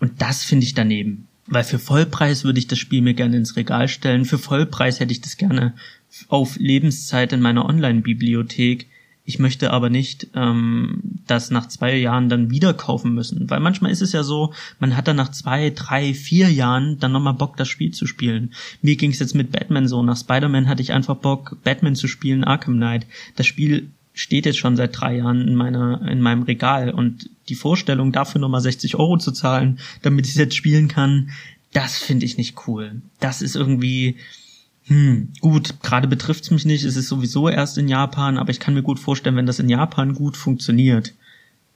Und 0.00 0.22
das 0.22 0.42
finde 0.42 0.64
ich 0.64 0.74
daneben. 0.74 1.26
Weil 1.46 1.64
für 1.64 1.78
Vollpreis 1.78 2.44
würde 2.44 2.58
ich 2.58 2.66
das 2.66 2.78
Spiel 2.78 3.02
mir 3.02 3.14
gerne 3.14 3.36
ins 3.36 3.56
Regal 3.56 3.88
stellen. 3.88 4.24
Für 4.24 4.38
Vollpreis 4.38 5.00
hätte 5.00 5.12
ich 5.12 5.20
das 5.20 5.36
gerne 5.36 5.74
auf 6.28 6.56
Lebenszeit 6.58 7.32
in 7.32 7.40
meiner 7.40 7.66
Online-Bibliothek. 7.66 8.86
Ich 9.28 9.38
möchte 9.38 9.74
aber 9.74 9.90
nicht 9.90 10.28
ähm, 10.34 11.02
das 11.26 11.50
nach 11.50 11.68
zwei 11.68 11.94
Jahren 11.98 12.30
dann 12.30 12.50
wieder 12.50 12.72
kaufen 12.72 13.12
müssen. 13.12 13.50
Weil 13.50 13.60
manchmal 13.60 13.90
ist 13.90 14.00
es 14.00 14.12
ja 14.12 14.22
so, 14.22 14.54
man 14.80 14.96
hat 14.96 15.06
dann 15.06 15.16
nach 15.16 15.30
zwei, 15.32 15.68
drei, 15.68 16.14
vier 16.14 16.50
Jahren 16.50 16.98
dann 16.98 17.12
nochmal 17.12 17.34
Bock, 17.34 17.58
das 17.58 17.68
Spiel 17.68 17.90
zu 17.90 18.06
spielen. 18.06 18.54
Mir 18.80 18.96
ging 18.96 19.10
es 19.10 19.18
jetzt 19.18 19.34
mit 19.34 19.52
Batman 19.52 19.86
so. 19.86 20.02
Nach 20.02 20.16
Spider-Man 20.16 20.66
hatte 20.66 20.80
ich 20.80 20.94
einfach 20.94 21.16
Bock, 21.16 21.58
Batman 21.62 21.94
zu 21.94 22.08
spielen, 22.08 22.42
Arkham 22.42 22.76
Knight. 22.76 23.06
Das 23.36 23.46
Spiel 23.46 23.90
steht 24.14 24.46
jetzt 24.46 24.60
schon 24.60 24.76
seit 24.76 24.98
drei 24.98 25.18
Jahren 25.18 25.46
in 25.46 25.56
meiner, 25.56 26.08
in 26.08 26.22
meinem 26.22 26.44
Regal 26.44 26.90
und 26.90 27.28
die 27.50 27.54
Vorstellung, 27.54 28.12
dafür 28.12 28.40
nochmal 28.40 28.62
60 28.62 28.96
Euro 28.96 29.18
zu 29.18 29.32
zahlen, 29.32 29.78
damit 30.00 30.24
ich 30.24 30.32
es 30.32 30.38
jetzt 30.38 30.56
spielen 30.56 30.88
kann, 30.88 31.32
das 31.74 31.98
finde 31.98 32.24
ich 32.24 32.38
nicht 32.38 32.66
cool. 32.66 33.02
Das 33.20 33.42
ist 33.42 33.56
irgendwie, 33.56 34.16
hm, 34.88 35.28
gut, 35.42 35.82
gerade 35.82 36.08
betrifft's 36.08 36.50
mich 36.50 36.64
nicht, 36.64 36.84
es 36.84 36.96
ist 36.96 37.08
sowieso 37.08 37.50
erst 37.50 37.76
in 37.76 37.88
Japan, 37.88 38.38
aber 38.38 38.50
ich 38.50 38.58
kann 38.58 38.72
mir 38.72 38.82
gut 38.82 38.98
vorstellen, 38.98 39.36
wenn 39.36 39.44
das 39.44 39.58
in 39.58 39.68
Japan 39.68 40.14
gut 40.14 40.38
funktioniert, 40.38 41.12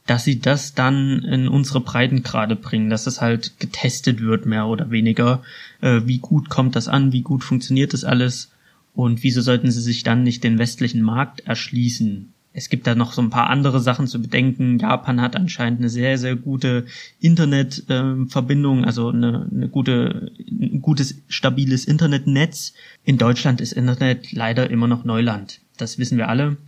dass 0.07 0.25
sie 0.25 0.40
das 0.40 0.73
dann 0.73 1.23
in 1.23 1.47
unsere 1.47 1.83
Breitengrade 1.83 2.57
bringen, 2.57 2.88
dass 2.88 3.07
es 3.07 3.21
halt 3.21 3.61
getestet 3.61 4.21
wird, 4.21 4.47
mehr 4.47 4.66
oder 4.66 4.90
weniger. 4.90 5.42
Äh, 5.83 6.00
wie 6.07 6.19
gut 6.19 6.49
kommt 6.49 6.75
das 6.75 6.88
an, 6.88 7.12
wie 7.12 7.21
gut 7.21 7.45
funktioniert 7.45 7.92
das 7.92 8.02
alles 8.02 8.50
und 8.95 9.23
wieso 9.23 9.42
sollten 9.42 9.71
sie 9.71 9.83
sich 9.83 10.02
dann 10.04 10.23
nicht 10.23 10.42
den 10.42 10.59
westlichen 10.59 11.02
Markt 11.02 11.40
erschließen? 11.40 12.31
Es 12.54 12.68
gibt 12.68 12.87
da 12.87 12.94
noch 12.94 13.12
so 13.12 13.23
ein 13.23 13.30
paar 13.30 13.49
andere 13.49 13.80
Sachen 13.80 14.06
zu 14.06 14.21
bedenken. 14.21 14.78
Japan 14.78 15.21
hat 15.21 15.37
anscheinend 15.37 15.80
eine 15.80 15.88
sehr, 15.88 16.18
sehr 16.18 16.37
gute 16.37 16.85
Internetverbindung, 17.21 18.82
äh, 18.82 18.87
also 18.87 19.09
eine, 19.09 19.49
eine 19.50 19.68
gute, 19.68 20.32
ein 20.38 20.82
gutes, 20.82 21.23
stabiles 21.28 21.87
Internetnetz. 21.87 22.75
In 23.04 23.16
Deutschland 23.16 23.61
ist 23.61 23.73
Internet 23.73 24.32
leider 24.32 24.68
immer 24.71 24.87
noch 24.87 25.04
Neuland. 25.04 25.61
Das 25.78 25.99
wissen 25.99 26.18
wir 26.18 26.28
alle. 26.28 26.59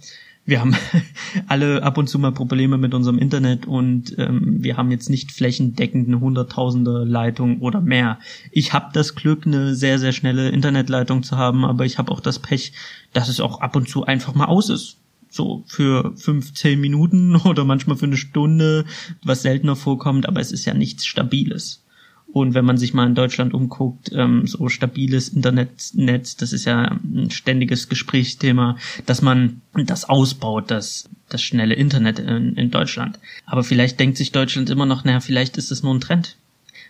Wir 0.46 0.60
haben 0.60 0.74
alle 1.48 1.82
ab 1.82 1.98
und 1.98 2.08
zu 2.08 2.18
mal 2.18 2.32
Probleme 2.32 2.78
mit 2.78 2.94
unserem 2.94 3.18
Internet 3.18 3.66
und 3.66 4.14
ähm, 4.18 4.62
wir 4.62 4.76
haben 4.78 4.90
jetzt 4.90 5.10
nicht 5.10 5.32
flächendeckend 5.32 6.08
eine 6.08 6.20
hunderttausende 6.20 7.04
Leitung 7.04 7.60
oder 7.60 7.80
mehr. 7.80 8.18
Ich 8.52 8.72
habe 8.72 8.90
das 8.92 9.14
Glück, 9.14 9.46
eine 9.46 9.74
sehr, 9.74 9.98
sehr 9.98 10.12
schnelle 10.12 10.48
Internetleitung 10.48 11.22
zu 11.22 11.36
haben, 11.36 11.64
aber 11.64 11.84
ich 11.84 11.98
habe 11.98 12.10
auch 12.10 12.20
das 12.20 12.38
Pech, 12.38 12.72
dass 13.12 13.28
es 13.28 13.40
auch 13.40 13.60
ab 13.60 13.76
und 13.76 13.88
zu 13.88 14.04
einfach 14.04 14.34
mal 14.34 14.46
aus 14.46 14.70
ist 14.70 14.98
so 15.34 15.64
für 15.66 16.14
fünf, 16.16 16.54
zehn 16.54 16.80
Minuten 16.80 17.36
oder 17.44 17.64
manchmal 17.64 17.96
für 17.96 18.06
eine 18.06 18.16
Stunde, 18.16 18.84
was 19.22 19.42
seltener 19.42 19.76
vorkommt, 19.76 20.26
aber 20.26 20.40
es 20.40 20.52
ist 20.52 20.64
ja 20.64 20.74
nichts 20.74 21.06
Stabiles. 21.06 21.80
Und 22.26 22.54
wenn 22.54 22.64
man 22.64 22.78
sich 22.78 22.94
mal 22.94 23.06
in 23.06 23.14
Deutschland 23.14 23.54
umguckt, 23.54 24.10
ähm, 24.12 24.48
so 24.48 24.68
stabiles 24.68 25.28
Internetnetz, 25.28 26.36
das 26.36 26.52
ist 26.52 26.64
ja 26.64 26.98
ein 27.04 27.30
ständiges 27.30 27.88
Gesprächsthema, 27.88 28.76
dass 29.06 29.22
man 29.22 29.60
das 29.72 30.08
ausbaut, 30.08 30.68
dass 30.68 31.08
das 31.28 31.42
schnelle 31.42 31.74
Internet 31.74 32.18
in, 32.18 32.56
in 32.56 32.72
Deutschland. 32.72 33.20
Aber 33.46 33.62
vielleicht 33.62 34.00
denkt 34.00 34.16
sich 34.16 34.32
Deutschland 34.32 34.68
immer 34.68 34.84
noch, 34.84 35.04
naja, 35.04 35.20
vielleicht 35.20 35.56
ist 35.58 35.70
es 35.70 35.84
nur 35.84 35.94
ein 35.94 36.00
Trend. 36.00 36.36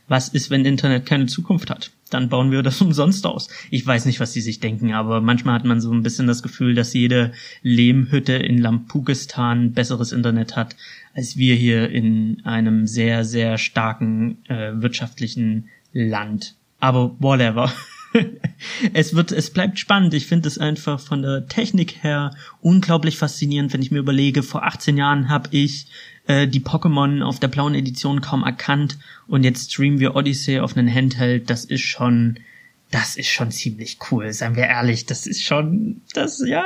Was 0.08 0.28
ist, 0.28 0.48
wenn 0.48 0.64
Internet 0.64 1.04
keine 1.04 1.26
Zukunft 1.26 1.68
hat? 1.68 1.90
Dann 2.14 2.28
bauen 2.28 2.50
wir 2.52 2.62
das 2.62 2.80
umsonst 2.80 3.26
aus. 3.26 3.48
Ich 3.70 3.84
weiß 3.84 4.06
nicht, 4.06 4.20
was 4.20 4.32
die 4.32 4.40
sich 4.40 4.60
denken, 4.60 4.92
aber 4.94 5.20
manchmal 5.20 5.56
hat 5.56 5.64
man 5.64 5.80
so 5.80 5.92
ein 5.92 6.02
bisschen 6.02 6.26
das 6.26 6.42
Gefühl, 6.42 6.74
dass 6.74 6.94
jede 6.94 7.32
Lehmhütte 7.62 8.34
in 8.34 8.58
Lampugistan 8.58 9.72
besseres 9.72 10.12
Internet 10.12 10.56
hat, 10.56 10.76
als 11.14 11.36
wir 11.36 11.56
hier 11.56 11.90
in 11.90 12.40
einem 12.44 12.86
sehr, 12.86 13.24
sehr 13.24 13.58
starken 13.58 14.38
äh, 14.48 14.72
wirtschaftlichen 14.74 15.68
Land. 15.92 16.54
Aber 16.78 17.16
whatever. 17.18 17.72
es 18.92 19.14
wird, 19.14 19.32
es 19.32 19.50
bleibt 19.50 19.78
spannend. 19.78 20.14
Ich 20.14 20.26
finde 20.26 20.46
es 20.46 20.58
einfach 20.58 21.00
von 21.00 21.22
der 21.22 21.46
Technik 21.46 22.04
her 22.04 22.30
unglaublich 22.60 23.18
faszinierend, 23.18 23.72
wenn 23.72 23.82
ich 23.82 23.90
mir 23.90 23.98
überlege, 23.98 24.42
vor 24.42 24.64
18 24.64 24.96
Jahren 24.96 25.28
habe 25.28 25.48
ich 25.52 25.86
äh, 26.26 26.48
die 26.48 26.60
Pokémon 26.60 27.22
auf 27.22 27.40
der 27.40 27.48
blauen 27.48 27.74
Edition 27.74 28.20
kaum 28.20 28.42
erkannt 28.42 28.98
und 29.26 29.44
jetzt 29.44 29.72
streamen 29.72 30.00
wir 30.00 30.16
Odyssey 30.16 30.60
auf 30.60 30.76
einen 30.76 30.92
Handheld. 30.92 31.50
Das 31.50 31.64
ist 31.64 31.82
schon, 31.82 32.38
das 32.90 33.16
ist 33.16 33.28
schon 33.28 33.50
ziemlich 33.50 33.98
cool. 34.10 34.32
Seien 34.32 34.56
wir 34.56 34.64
ehrlich, 34.64 35.06
das 35.06 35.26
ist 35.26 35.42
schon, 35.42 36.00
das, 36.14 36.42
ja, 36.46 36.64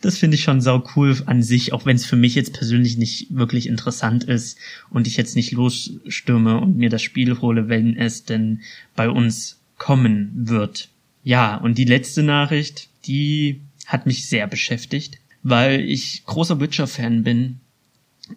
das 0.00 0.18
finde 0.18 0.34
ich 0.34 0.42
schon 0.42 0.60
sau 0.60 0.84
cool 0.96 1.16
an 1.26 1.42
sich, 1.42 1.72
auch 1.72 1.86
wenn 1.86 1.96
es 1.96 2.06
für 2.06 2.16
mich 2.16 2.34
jetzt 2.34 2.52
persönlich 2.52 2.98
nicht 2.98 3.28
wirklich 3.30 3.68
interessant 3.68 4.24
ist 4.24 4.58
und 4.90 5.06
ich 5.06 5.16
jetzt 5.16 5.36
nicht 5.36 5.52
losstürme 5.52 6.60
und 6.60 6.76
mir 6.76 6.90
das 6.90 7.02
Spiel 7.02 7.40
hole, 7.40 7.68
wenn 7.68 7.96
es 7.96 8.24
denn 8.24 8.62
bei 8.96 9.08
uns 9.08 9.60
kommen 9.78 10.32
wird. 10.34 10.88
Ja, 11.22 11.56
und 11.56 11.78
die 11.78 11.84
letzte 11.84 12.22
Nachricht, 12.22 12.88
die 13.06 13.62
hat 13.86 14.06
mich 14.06 14.26
sehr 14.26 14.46
beschäftigt, 14.46 15.18
weil 15.42 15.80
ich 15.80 16.24
großer 16.26 16.60
Witcher-Fan 16.60 17.22
bin 17.22 17.60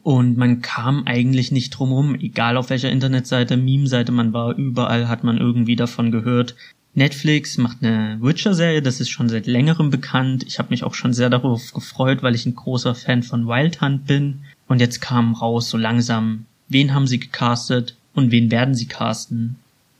und 0.03 0.37
man 0.37 0.61
kam 0.61 1.03
eigentlich 1.05 1.51
nicht 1.51 1.71
drumrum, 1.71 2.15
egal 2.15 2.57
auf 2.57 2.69
welcher 2.69 2.91
Internetseite, 2.91 3.57
Meme-Seite 3.57 4.11
man 4.11 4.33
war, 4.33 4.55
überall 4.55 5.07
hat 5.07 5.23
man 5.23 5.37
irgendwie 5.37 5.75
davon 5.75 6.11
gehört. 6.11 6.55
Netflix 6.93 7.57
macht 7.57 7.77
eine 7.81 8.17
Witcher-Serie, 8.21 8.81
das 8.81 8.99
ist 8.99 9.09
schon 9.09 9.29
seit 9.29 9.45
längerem 9.45 9.89
bekannt. 9.89 10.43
Ich 10.47 10.57
habe 10.57 10.69
mich 10.71 10.83
auch 10.83 10.95
schon 10.95 11.13
sehr 11.13 11.29
darauf 11.29 11.73
gefreut, 11.73 12.23
weil 12.23 12.35
ich 12.35 12.45
ein 12.45 12.55
großer 12.55 12.95
Fan 12.95 13.23
von 13.23 13.47
Wild 13.47 13.81
Hunt 13.81 14.07
bin. 14.07 14.41
Und 14.67 14.81
jetzt 14.81 14.99
kam 14.99 15.33
raus 15.33 15.69
so 15.69 15.77
langsam, 15.77 16.45
wen 16.67 16.93
haben 16.93 17.07
sie 17.07 17.19
gecastet 17.19 17.95
und 18.13 18.31
wen 18.31 18.49
werden 18.51 18.73
sie 18.73 18.87
casten 18.87 19.57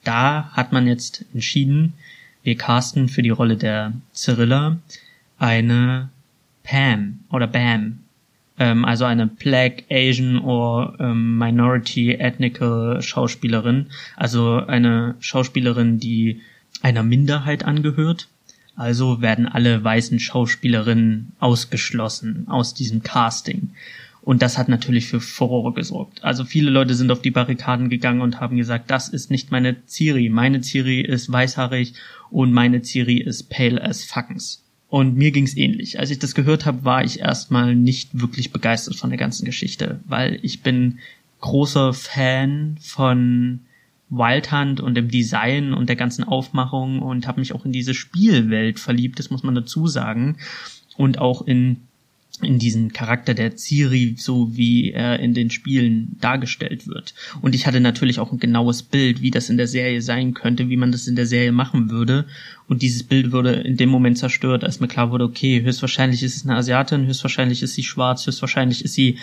da 0.08 0.50
hat 0.54 0.72
man 0.72 0.88
jetzt 0.88 1.26
entschieden, 1.34 1.94
wir 2.44 2.56
casten 2.56 3.10
für 3.10 3.22
die 3.22 3.30
Rolle 3.30 3.58
der 3.58 3.92
Cyrilla 4.14 4.78
eine 5.38 6.10
Pam 6.64 7.20
oder 7.30 7.46
Bam, 7.46 8.00
ähm, 8.58 8.86
also 8.86 9.06
eine 9.06 9.28
Black, 9.28 9.84
Asian 9.90 10.40
or 10.40 10.96
ähm, 11.00 11.38
Minority 11.38 12.14
Ethnical 12.14 13.02
Schauspielerin, 13.02 13.88
also 14.16 14.58
eine 14.58 15.16
Schauspielerin, 15.20 16.00
die 16.00 16.42
einer 16.82 17.04
Minderheit 17.04 17.64
angehört. 17.64 18.28
Also 18.76 19.22
werden 19.22 19.48
alle 19.48 19.84
weißen 19.84 20.20
Schauspielerinnen 20.20 21.32
ausgeschlossen 21.40 22.46
aus 22.48 22.76
diesem 22.76 23.02
Casting. 23.02 23.72
Und 24.22 24.42
das 24.42 24.58
hat 24.58 24.68
natürlich 24.68 25.08
für 25.08 25.22
Furore 25.22 25.74
gesorgt. 25.74 26.24
Also 26.24 26.44
viele 26.44 26.70
Leute 26.70 26.94
sind 26.94 27.10
auf 27.12 27.22
die 27.22 27.32
Barrikaden 27.32 27.90
gegangen 27.90 28.22
und 28.22 28.40
haben 28.40 28.58
gesagt, 28.58 28.92
das 28.92 29.08
ist 29.10 29.32
nicht 29.32 29.52
meine 29.52 29.78
Ciri. 29.88 30.30
Meine 30.30 30.62
Ciri 30.62 31.00
ist 31.00 31.32
weißhaarig 31.32 31.94
und 32.30 32.52
meine 32.52 32.84
Ciri 32.84 33.20
ist 33.20 33.50
pale 33.50 33.82
as 33.82 34.04
fuckens. 34.04 34.67
Und 34.90 35.16
mir 35.16 35.32
ging's 35.32 35.58
ähnlich. 35.58 36.00
Als 36.00 36.12
ich 36.12 36.20
das 36.20 36.34
gehört 36.34 36.66
habe, 36.66 36.86
war 36.86 37.04
ich 37.04 37.20
erstmal 37.20 37.76
nicht 37.76 38.20
wirklich 38.20 38.52
begeistert 38.52 38.96
von 38.96 39.10
der 39.10 39.20
ganzen 39.20 39.46
Geschichte, 39.46 40.00
weil 40.06 40.40
ich 40.44 40.62
bin 40.64 41.00
großer 41.42 41.94
Fan 41.94 42.78
von 42.82 43.60
Wild 44.10 44.52
Hunt 44.52 44.80
und 44.80 44.96
dem 44.96 45.10
Design 45.10 45.74
und 45.74 45.90
der 45.90 45.98
ganzen 45.98 46.24
Aufmachung 46.24 47.02
und 47.02 47.28
habe 47.28 47.42
mich 47.42 47.54
auch 47.54 47.66
in 47.66 47.74
diese 47.74 47.94
Spielwelt 47.94 48.80
verliebt, 48.80 49.20
das 49.20 49.30
muss 49.30 49.44
man 49.44 49.56
dazu 49.56 49.88
sagen. 49.88 50.38
Und 50.96 51.20
auch 51.20 51.42
in 51.46 51.82
in 52.42 52.60
diesen 52.60 52.94
Charakter 52.94 53.34
der 53.34 53.58
Ciri, 53.58 54.16
so 54.18 54.56
wie 54.56 54.92
er 54.92 55.20
in 55.20 55.34
den 55.34 55.50
Spielen 55.50 56.18
dargestellt 56.22 56.88
wird. 56.88 57.14
Und 57.42 57.56
ich 57.56 57.66
hatte 57.66 57.80
natürlich 57.80 58.20
auch 58.20 58.32
ein 58.32 58.40
genaues 58.40 58.84
Bild, 58.84 59.22
wie 59.22 59.32
das 59.32 59.50
in 59.50 59.58
der 59.58 59.68
Serie 59.68 60.02
sein 60.02 60.34
könnte, 60.34 60.70
wie 60.70 60.78
man 60.78 60.92
das 60.92 61.08
in 61.08 61.16
der 61.16 61.26
Serie 61.26 61.52
machen 61.52 61.90
würde. 61.90 62.26
Und 62.68 62.82
dieses 62.82 63.04
Bild 63.04 63.32
wurde 63.32 63.54
in 63.54 63.78
dem 63.78 63.90
Moment 63.90 64.18
zerstört, 64.18 64.64
als 64.64 64.80
mir 64.80 64.88
klar 64.88 65.12
wurde, 65.12 65.26
okay, 65.26 65.64
höchstwahrscheinlich 65.64 66.22
ist 66.22 66.36
es 66.36 66.44
eine 66.44 66.56
Asiatin, 66.56 67.08
höchstwahrscheinlich 67.08 67.64
ist 67.64 67.74
sie 67.74 67.84
schwarz, 67.84 68.28
höchstwahrscheinlich 68.28 68.86
ist 68.86 68.94
sie 68.94 69.18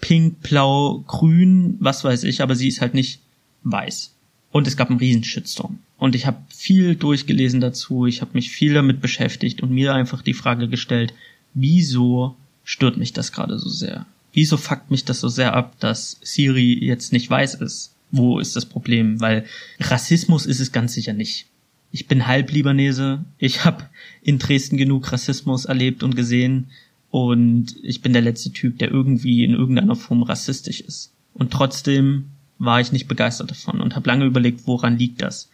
pink, 0.00 0.40
blau, 0.42 1.04
grün, 1.06 1.76
was 1.80 2.04
weiß 2.04 2.24
ich, 2.24 2.42
aber 2.42 2.54
sie 2.54 2.68
ist 2.68 2.80
halt 2.80 2.94
nicht 2.94 3.20
weiß. 3.62 4.12
Und 4.52 4.66
es 4.66 4.76
gab 4.76 4.90
einen 4.90 4.98
riesen 4.98 5.24
Shitstorm. 5.24 5.78
Und 5.98 6.14
ich 6.14 6.26
habe 6.26 6.38
viel 6.48 6.94
durchgelesen 6.94 7.60
dazu, 7.60 8.06
ich 8.06 8.20
habe 8.20 8.32
mich 8.34 8.50
viel 8.50 8.74
damit 8.74 9.00
beschäftigt 9.00 9.62
und 9.62 9.70
mir 9.70 9.94
einfach 9.94 10.22
die 10.22 10.34
Frage 10.34 10.68
gestellt, 10.68 11.14
wieso 11.56 12.36
stört 12.62 12.96
mich 12.96 13.12
das 13.12 13.32
gerade 13.32 13.58
so 13.58 13.68
sehr? 13.68 14.06
Wieso 14.32 14.56
fuckt 14.56 14.90
mich 14.90 15.04
das 15.04 15.20
so 15.20 15.28
sehr 15.28 15.54
ab, 15.54 15.74
dass 15.80 16.18
Siri 16.22 16.78
jetzt 16.84 17.12
nicht 17.12 17.28
weiß 17.28 17.54
ist? 17.54 17.94
Wo 18.12 18.38
ist 18.38 18.54
das 18.54 18.66
Problem? 18.66 19.20
Weil 19.20 19.46
Rassismus 19.80 20.46
ist 20.46 20.60
es 20.60 20.70
ganz 20.70 20.92
sicher 20.92 21.14
nicht. 21.14 21.46
Ich 21.90 22.06
bin 22.06 22.26
halb 22.26 22.52
Libanese. 22.52 23.24
Ich 23.38 23.64
habe 23.64 23.84
in 24.22 24.38
Dresden 24.38 24.76
genug 24.76 25.10
Rassismus 25.10 25.64
erlebt 25.64 26.02
und 26.02 26.14
gesehen. 26.14 26.68
Und 27.10 27.76
ich 27.82 28.02
bin 28.02 28.12
der 28.12 28.22
letzte 28.22 28.52
Typ, 28.52 28.78
der 28.78 28.90
irgendwie 28.90 29.42
in 29.42 29.52
irgendeiner 29.52 29.96
Form 29.96 30.22
rassistisch 30.22 30.80
ist. 30.80 31.12
Und 31.32 31.52
trotzdem 31.52 32.26
war 32.58 32.80
ich 32.80 32.92
nicht 32.92 33.08
begeistert 33.08 33.50
davon 33.50 33.80
und 33.80 33.96
habe 33.96 34.08
lange 34.08 34.26
überlegt, 34.26 34.66
woran 34.66 34.98
liegt 34.98 35.22
das? 35.22 35.48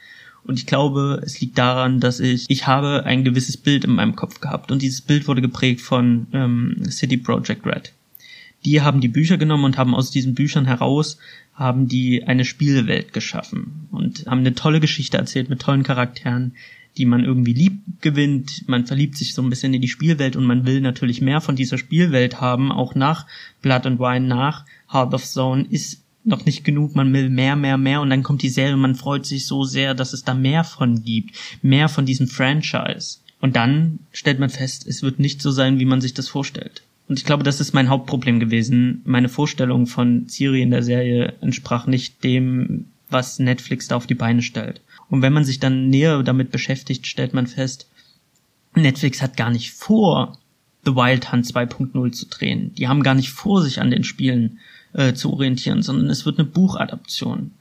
Und 0.45 0.59
ich 0.59 0.67
glaube, 0.67 1.23
es 1.25 1.41
liegt 1.41 1.57
daran, 1.59 2.01
dass 2.01 2.19
ich, 2.19 2.47
ich 2.49 2.67
habe 2.67 3.05
ein 3.05 3.25
gewisses 3.25 3.57
Bild 3.57 3.85
in 3.85 3.93
meinem 3.93 4.17
Kopf 4.17 4.41
gehabt 4.41 4.73
und 4.73 4.83
dieses 4.83 5.01
Bild 5.01 5.29
wurde 5.29 5.41
geprägt 5.41 5.81
von 5.81 6.27
ähm, 6.33 6.83
City 6.91 7.17
Project 7.17 7.65
Red. 7.65 7.93
Die 8.65 8.81
haben 8.81 9.01
die 9.01 9.09
Bücher 9.09 9.39
genommen 9.39 9.65
und 9.65 9.79
haben 9.79 9.95
aus 9.95 10.11
diesen 10.11 10.35
Büchern 10.35 10.67
heraus 10.67 11.19
haben 11.55 11.87
die 11.87 12.25
eine 12.25 12.45
Spielwelt 12.45 13.13
geschaffen 13.13 13.89
und 13.91 14.27
haben 14.27 14.41
eine 14.41 14.55
tolle 14.55 14.81
Geschichte 14.81 15.19
erzählt 15.19 15.51
mit 15.51 15.61
tollen 15.61 15.83
Charakteren, 15.83 16.55
die 16.97 17.07
man 17.07 17.25
irgendwie 17.25 17.53
lieb 17.53 17.83
gewinnt. 18.01 18.69
Man 18.69 18.87
verliebt 18.87 19.17
sich 19.17 19.35
so 19.35 19.43
ein 19.43 19.51
bisschen 19.51 19.75
in 19.75 19.81
die 19.81 19.89
Spielwelt 19.89 20.37
und 20.37 20.45
man 20.45 20.67
will 20.67 20.81
natürlich 20.81 21.21
mehr 21.21 21.41
von 21.41 21.57
dieser 21.57 21.79
Spielwelt 21.79 22.41
haben, 22.41 22.71
auch 22.71 22.95
nach 22.95 23.27
Blood 23.61 23.87
and 23.87 23.99
Wine, 23.99 24.27
nach 24.27 24.65
Heart 24.91 25.15
of 25.15 25.25
Zone 25.25 25.67
ist 25.71 26.02
noch 26.25 26.45
nicht 26.45 26.65
genug, 26.65 26.95
man 26.95 27.13
will 27.13 27.31
mehr, 27.31 27.57
mehr, 27.57 27.77
mehr 27.77 28.01
und 28.01 28.11
dann 28.11 28.23
kommt 28.23 28.43
die 28.43 28.49
Serie 28.49 28.75
und 28.75 28.81
man 28.81 28.95
freut 28.95 29.27
sich 29.27 29.47
so 29.47 29.65
sehr, 29.65 29.95
dass 29.95 30.13
es 30.13 30.25
da 30.25 30.35
mehr 30.35 30.65
von 30.65 31.03
gibt, 31.03 31.37
mehr 31.63 31.89
von 31.89 32.07
diesem 32.07 32.29
Franchise. 32.29 33.19
Und 33.41 33.57
dann 33.57 33.99
stellt 34.13 34.39
man 34.39 34.51
fest, 34.51 34.87
es 34.87 35.03
wird 35.03 35.19
nicht 35.19 35.43
so 35.43 35.51
sein, 35.51 35.81
wie 35.81 35.85
man 35.85 36.01
sich 36.01 36.15
das 36.15 36.29
vorstellt. 36.29 36.83
Und 37.09 37.19
ich 37.19 37.25
glaube, 37.25 37.43
das 37.43 37.61
ist 37.61 37.75
mein 37.75 37.89
Hauptproblem 37.89 38.39
gewesen. 38.39 39.03
Meine 39.05 39.29
Vorstellung 39.29 39.87
von 39.87 40.29
Siri 40.29 40.63
in 40.63 40.71
der 40.71 40.85
Serie 40.85 41.35
entsprach 41.41 41.87
nicht 41.87 42.23
dem, 42.23 42.87
was 43.11 43.41
Netflix 43.41 43.89
da 43.89 43.97
auf 43.97 44.07
die 44.07 44.15
Beine 44.15 44.43
stellt. 44.43 44.81
Und 45.11 45.23
wenn 45.23 45.33
man 45.33 45.45
sich 45.45 45.59
dann 45.59 45.89
näher 45.89 46.23
damit 46.23 46.53
beschäftigt, 46.53 47.07
stellt 47.07 47.35
man 47.35 47.47
fest, 47.49 47.89
Netflix 48.75 49.21
hat 49.21 49.37
gar 49.37 49.51
nicht 49.51 49.73
vor, 49.73 50.39
The 50.85 50.95
Wild 50.95 51.33
Hunt 51.33 51.47
2.0 51.47 52.13
zu 52.13 52.27
drehen. 52.27 52.75
Die 52.75 52.89
haben 52.89 53.03
gar 53.03 53.15
nicht 53.15 53.31
vor, 53.31 53.63
sich 53.63 53.81
an 53.81 53.91
den 53.91 54.05
Spielen 54.05 54.59
äh, 54.93 55.15
zu 55.15 55.33
orientieren, 55.33 55.83
sondern 55.83 56.11
es 56.11 56.27
wird 56.27 56.39
eine 56.39 56.49
Buchadaption. 56.49 57.53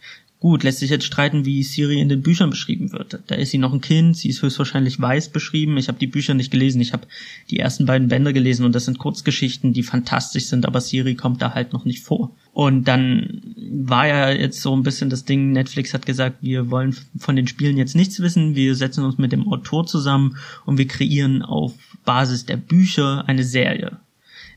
Gut, 0.42 0.64
lässt 0.64 0.80
sich 0.80 0.90
jetzt 0.90 1.06
streiten, 1.06 1.46
wie 1.46 1.62
Siri 1.62 2.02
in 2.02 2.10
den 2.10 2.24
Büchern 2.24 2.50
beschrieben 2.50 2.92
wird. 2.94 3.20
Da 3.28 3.36
ist 3.36 3.52
sie 3.52 3.60
noch 3.60 3.74
ein 3.74 3.80
Kind, 3.80 4.18
sie 4.18 4.28
ist 4.28 4.42
höchstwahrscheinlich 4.42 5.00
weiß 5.00 5.30
beschrieben. 5.30 5.78
Ich 5.78 5.88
habe 5.88 6.00
die 6.00 6.08
Bücher 6.08 6.34
nicht 6.34 6.50
gelesen, 6.50 6.82
ich 6.82 6.94
habe 6.94 7.06
die 7.52 7.60
ersten 7.60 7.86
beiden 7.86 8.08
Bände 8.08 8.34
gelesen 8.34 8.66
und 8.66 8.74
das 8.74 8.86
sind 8.86 8.98
Kurzgeschichten, 8.98 9.72
die 9.72 9.84
fantastisch 9.84 10.46
sind, 10.46 10.66
aber 10.66 10.82
Siri 10.82 11.14
kommt 11.14 11.44
da 11.44 11.54
halt 11.54 11.74
noch 11.74 11.86
nicht 11.86 12.04
vor. 12.04 12.36
Und 12.54 12.88
dann 12.88 13.54
war 13.56 14.08
ja 14.08 14.32
jetzt 14.32 14.62
so 14.62 14.76
ein 14.76 14.82
bisschen 14.82 15.12
das 15.12 15.26
Ding, 15.26 15.52
Netflix 15.52 15.94
hat 15.94 16.08
gesagt, 16.08 16.38
wir 16.42 16.72
wollen 16.72 16.96
von 17.20 17.36
den 17.36 17.46
Spielen 17.46 17.78
jetzt 17.78 17.96
nichts 17.96 18.20
wissen, 18.20 18.56
wir 18.56 18.74
setzen 18.74 19.06
uns 19.06 19.20
mit 19.20 19.32
dem 19.32 19.48
Autor 19.48 19.86
zusammen 19.86 20.38
und 20.66 20.80
wir 20.80 20.88
kreieren 20.88 21.44
auf 21.44 21.76
Basis 22.04 22.48
der 22.48 22.58
Bücher 22.58 23.26
eine 23.28 23.44
Serie. 23.44 24.00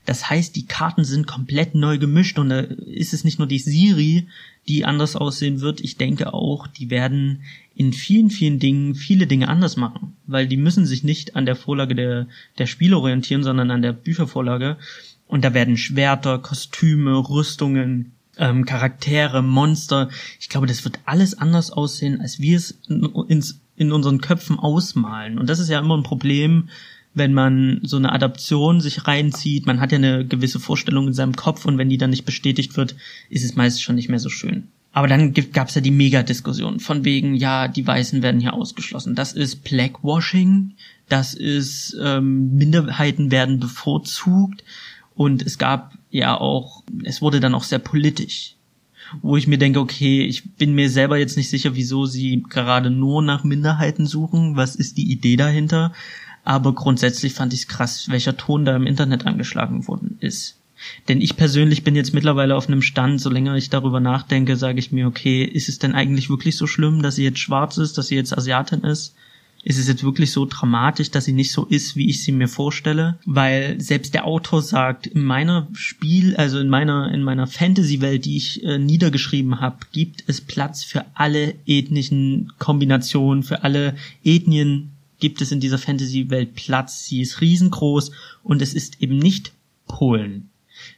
Das 0.05 0.29
heißt, 0.29 0.55
die 0.55 0.65
Karten 0.65 1.03
sind 1.03 1.27
komplett 1.27 1.75
neu 1.75 1.97
gemischt 1.97 2.37
und 2.37 2.49
da 2.49 2.59
ist 2.59 3.13
es 3.13 3.23
nicht 3.23 3.39
nur 3.39 3.47
die 3.47 3.59
Siri, 3.59 4.27
die 4.67 4.85
anders 4.85 5.15
aussehen 5.15 5.61
wird. 5.61 5.81
Ich 5.81 5.97
denke 5.97 6.33
auch, 6.33 6.67
die 6.67 6.89
werden 6.89 7.43
in 7.75 7.91
vielen, 7.91 8.29
vielen 8.29 8.59
Dingen 8.59 8.95
viele 8.95 9.27
Dinge 9.27 9.49
anders 9.49 9.77
machen, 9.77 10.15
weil 10.27 10.47
die 10.47 10.57
müssen 10.57 10.85
sich 10.85 11.03
nicht 11.03 11.35
an 11.35 11.45
der 11.45 11.55
Vorlage 11.55 11.95
der, 11.95 12.27
der 12.57 12.65
Spiele 12.65 12.97
orientieren, 12.97 13.43
sondern 13.43 13.71
an 13.71 13.81
der 13.81 13.93
Büchervorlage. 13.93 14.77
Und 15.27 15.43
da 15.43 15.53
werden 15.53 15.77
Schwerter, 15.77 16.39
Kostüme, 16.39 17.17
Rüstungen, 17.29 18.13
ähm, 18.37 18.65
Charaktere, 18.65 19.41
Monster. 19.41 20.09
Ich 20.39 20.49
glaube, 20.49 20.67
das 20.67 20.83
wird 20.83 20.99
alles 21.05 21.37
anders 21.37 21.71
aussehen, 21.71 22.21
als 22.21 22.39
wir 22.39 22.57
es 22.57 22.79
in, 22.87 23.03
in, 23.27 23.43
in 23.75 23.91
unseren 23.91 24.21
Köpfen 24.21 24.59
ausmalen. 24.59 25.37
Und 25.39 25.49
das 25.49 25.59
ist 25.59 25.69
ja 25.69 25.79
immer 25.79 25.97
ein 25.97 26.03
Problem, 26.03 26.69
wenn 27.15 27.33
man 27.33 27.79
so 27.83 27.97
eine 27.97 28.11
Adaption 28.11 28.81
sich 28.81 29.07
reinzieht. 29.07 29.65
Man 29.65 29.79
hat 29.79 29.91
ja 29.91 29.97
eine 29.97 30.25
gewisse 30.25 30.59
Vorstellung 30.59 31.07
in 31.07 31.13
seinem 31.13 31.35
Kopf 31.35 31.65
und 31.65 31.77
wenn 31.77 31.89
die 31.89 31.97
dann 31.97 32.09
nicht 32.11 32.25
bestätigt 32.25 32.77
wird, 32.77 32.95
ist 33.29 33.43
es 33.43 33.55
meist 33.55 33.81
schon 33.81 33.95
nicht 33.95 34.09
mehr 34.09 34.19
so 34.19 34.29
schön. 34.29 34.67
Aber 34.91 35.07
dann 35.07 35.33
gab 35.33 35.67
es 35.67 35.75
ja 35.75 35.81
die 35.81 35.91
Mega-Diskussion 35.91 36.79
von 36.79 37.03
wegen, 37.03 37.35
ja, 37.35 37.67
die 37.67 37.85
Weißen 37.85 38.21
werden 38.21 38.39
hier 38.39 38.53
ausgeschlossen. 38.53 39.15
Das 39.15 39.33
ist 39.33 39.63
Blackwashing, 39.63 40.73
das 41.09 41.33
ist 41.33 41.97
ähm, 42.01 42.55
Minderheiten 42.55 43.31
werden 43.31 43.59
bevorzugt 43.59 44.63
und 45.13 45.41
es 45.41 45.57
gab 45.57 45.93
ja 46.11 46.39
auch, 46.39 46.83
es 47.03 47.21
wurde 47.21 47.39
dann 47.39 47.55
auch 47.55 47.63
sehr 47.63 47.79
politisch 47.79 48.55
wo 49.21 49.37
ich 49.37 49.47
mir 49.47 49.57
denke, 49.57 49.79
okay, 49.79 50.23
ich 50.23 50.55
bin 50.55 50.73
mir 50.73 50.89
selber 50.89 51.17
jetzt 51.17 51.37
nicht 51.37 51.49
sicher, 51.49 51.75
wieso 51.75 52.05
sie 52.05 52.43
gerade 52.49 52.89
nur 52.89 53.21
nach 53.21 53.43
Minderheiten 53.43 54.05
suchen. 54.05 54.55
Was 54.55 54.75
ist 54.75 54.97
die 54.97 55.11
Idee 55.11 55.35
dahinter? 55.35 55.93
Aber 56.45 56.73
grundsätzlich 56.73 57.33
fand 57.33 57.53
ich 57.53 57.61
es 57.61 57.67
krass, 57.67 58.07
welcher 58.09 58.37
Ton 58.37 58.63
da 58.63 58.75
im 58.75 58.87
Internet 58.87 59.25
angeschlagen 59.25 59.87
worden 59.87 60.17
ist. 60.21 60.55
Denn 61.07 61.19
ich 61.19 61.35
persönlich 61.35 61.83
bin 61.83 61.95
jetzt 61.95 62.13
mittlerweile 62.13 62.55
auf 62.55 62.67
einem 62.67 62.83
Stand, 62.83 63.19
so 63.19 63.29
länger 63.29 63.55
ich 63.55 63.69
darüber 63.69 63.99
nachdenke, 63.99 64.55
sage 64.55 64.79
ich 64.79 64.91
mir, 64.91 65.07
okay, 65.07 65.43
ist 65.43 65.69
es 65.69 65.79
denn 65.79 65.93
eigentlich 65.93 66.29
wirklich 66.29 66.55
so 66.55 66.67
schlimm, 66.67 67.01
dass 67.01 67.15
sie 67.15 67.23
jetzt 67.23 67.39
schwarz 67.39 67.77
ist, 67.77 67.97
dass 67.97 68.07
sie 68.07 68.15
jetzt 68.15 68.37
Asiatin 68.37 68.81
ist? 68.81 69.15
Ist 69.63 69.79
es 69.79 69.87
jetzt 69.87 70.03
wirklich 70.03 70.31
so 70.31 70.45
dramatisch, 70.45 71.09
dass 71.09 71.25
sie 71.25 71.33
nicht 71.33 71.51
so 71.51 71.65
ist, 71.65 71.95
wie 71.95 72.07
ich 72.07 72.21
sie 72.21 72.31
mir 72.31 72.47
vorstelle? 72.47 73.17
Weil 73.25 73.81
selbst 73.81 74.13
der 74.13 74.25
Autor 74.25 74.61
sagt, 74.61 75.07
in 75.07 75.23
meiner 75.23 75.67
Spiel, 75.73 76.35
also 76.35 76.59
in 76.59 76.69
meiner 76.69 77.11
in 77.11 77.23
meiner 77.23 77.47
Fantasy-Welt, 77.47 78.25
die 78.25 78.37
ich 78.37 78.63
äh, 78.63 78.77
niedergeschrieben 78.77 79.61
habe, 79.61 79.77
gibt 79.91 80.23
es 80.27 80.39
Platz 80.39 80.83
für 80.83 81.05
alle 81.15 81.55
ethnischen 81.65 82.53
Kombinationen, 82.59 83.41
für 83.41 83.63
alle 83.63 83.95
Ethnien 84.23 84.94
gibt 85.25 85.41
es 85.41 85.51
in 85.51 85.59
dieser 85.59 85.79
Fantasy-Welt 85.79 86.53
Platz. 86.53 87.05
Sie 87.05 87.19
ist 87.19 87.41
riesengroß 87.41 88.11
und 88.43 88.61
es 88.61 88.75
ist 88.75 89.01
eben 89.01 89.17
nicht 89.17 89.53
Polen 89.87 90.51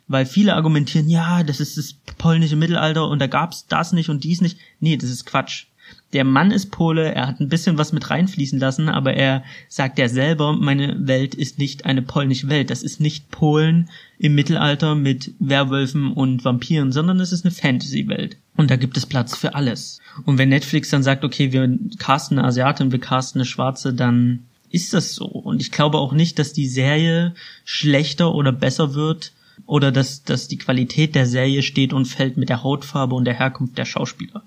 weil 0.08 0.26
viele 0.26 0.56
argumentieren, 0.56 1.10
ja, 1.10 1.44
das 1.44 1.60
ist 1.60 1.78
das 1.78 1.94
polnische 2.18 2.56
Mittelalter 2.56 3.08
und 3.08 3.20
da 3.20 3.28
gab's 3.28 3.68
das 3.68 3.94
nicht 3.94 4.10
und 4.10 4.24
dies 4.24 4.42
nicht. 4.42 4.58
Nee, 4.80 4.98
das 4.98 5.10
ist 5.10 5.26
Quatsch. 5.26 5.68
Der 6.14 6.24
Mann 6.24 6.52
ist 6.52 6.72
Pole, 6.72 7.14
er 7.14 7.28
hat 7.28 7.42
ein 7.42 7.50
bisschen 7.50 7.78
was 7.78 7.92
mit 7.92 8.10
reinfließen 8.10 8.60
lassen, 8.60 8.88
aber 8.88 9.14
er 9.14 9.44
sagt 9.68 10.00
ja 10.00 10.08
selber, 10.08 10.54
meine 10.54 10.96
Welt 11.06 11.36
ist 11.36 11.60
nicht 11.60 11.86
eine 11.86 12.02
polnische 12.02 12.48
Welt. 12.48 12.70
Das 12.70 12.82
ist 12.82 13.02
nicht 13.02 13.30
Polen 13.30 13.90
im 14.18 14.34
Mittelalter 14.34 14.96
mit 14.96 15.34
Werwölfen 15.40 16.14
und 16.14 16.46
Vampiren, 16.46 16.94
sondern 16.94 17.20
es 17.20 17.34
ist 17.34 17.46
eine 17.46 17.54
Fantasy-Welt. 17.54 18.38
Und 18.56 18.72
da 18.72 18.78
gibt 18.78 18.96
es 18.96 19.06
Platz 19.06 19.36
für 19.36 19.54
alles. 19.54 20.00
Und 20.26 20.38
wenn 20.38 20.50
Netflix 20.50 20.90
dann 20.90 21.04
sagt, 21.04 21.26
okay, 21.26 21.52
wir 21.52 21.78
casten 22.00 22.40
eine 22.40 22.48
Asiatin, 22.48 22.92
wir 22.92 23.00
casten 23.00 23.42
eine 23.42 23.46
Schwarze, 23.46 23.94
dann 23.94 24.46
ist 24.72 24.94
das 24.94 25.14
so. 25.14 25.26
Und 25.26 25.62
ich 25.62 25.72
glaube 25.72 25.98
auch 25.98 26.14
nicht, 26.14 26.40
dass 26.40 26.54
die 26.54 26.68
Serie 26.68 27.34
schlechter 27.66 28.34
oder 28.34 28.52
besser 28.52 28.94
wird, 28.94 29.34
oder 29.66 29.92
dass, 29.92 30.24
dass 30.24 30.48
die 30.48 30.58
Qualität 30.58 31.16
der 31.16 31.26
Serie 31.26 31.64
steht 31.64 31.92
und 31.92 32.06
fällt 32.06 32.38
mit 32.38 32.50
der 32.50 32.64
Hautfarbe 32.64 33.16
und 33.16 33.26
der 33.26 33.34
Herkunft 33.34 33.78
der 33.78 33.86
Schauspieler. 33.86 34.44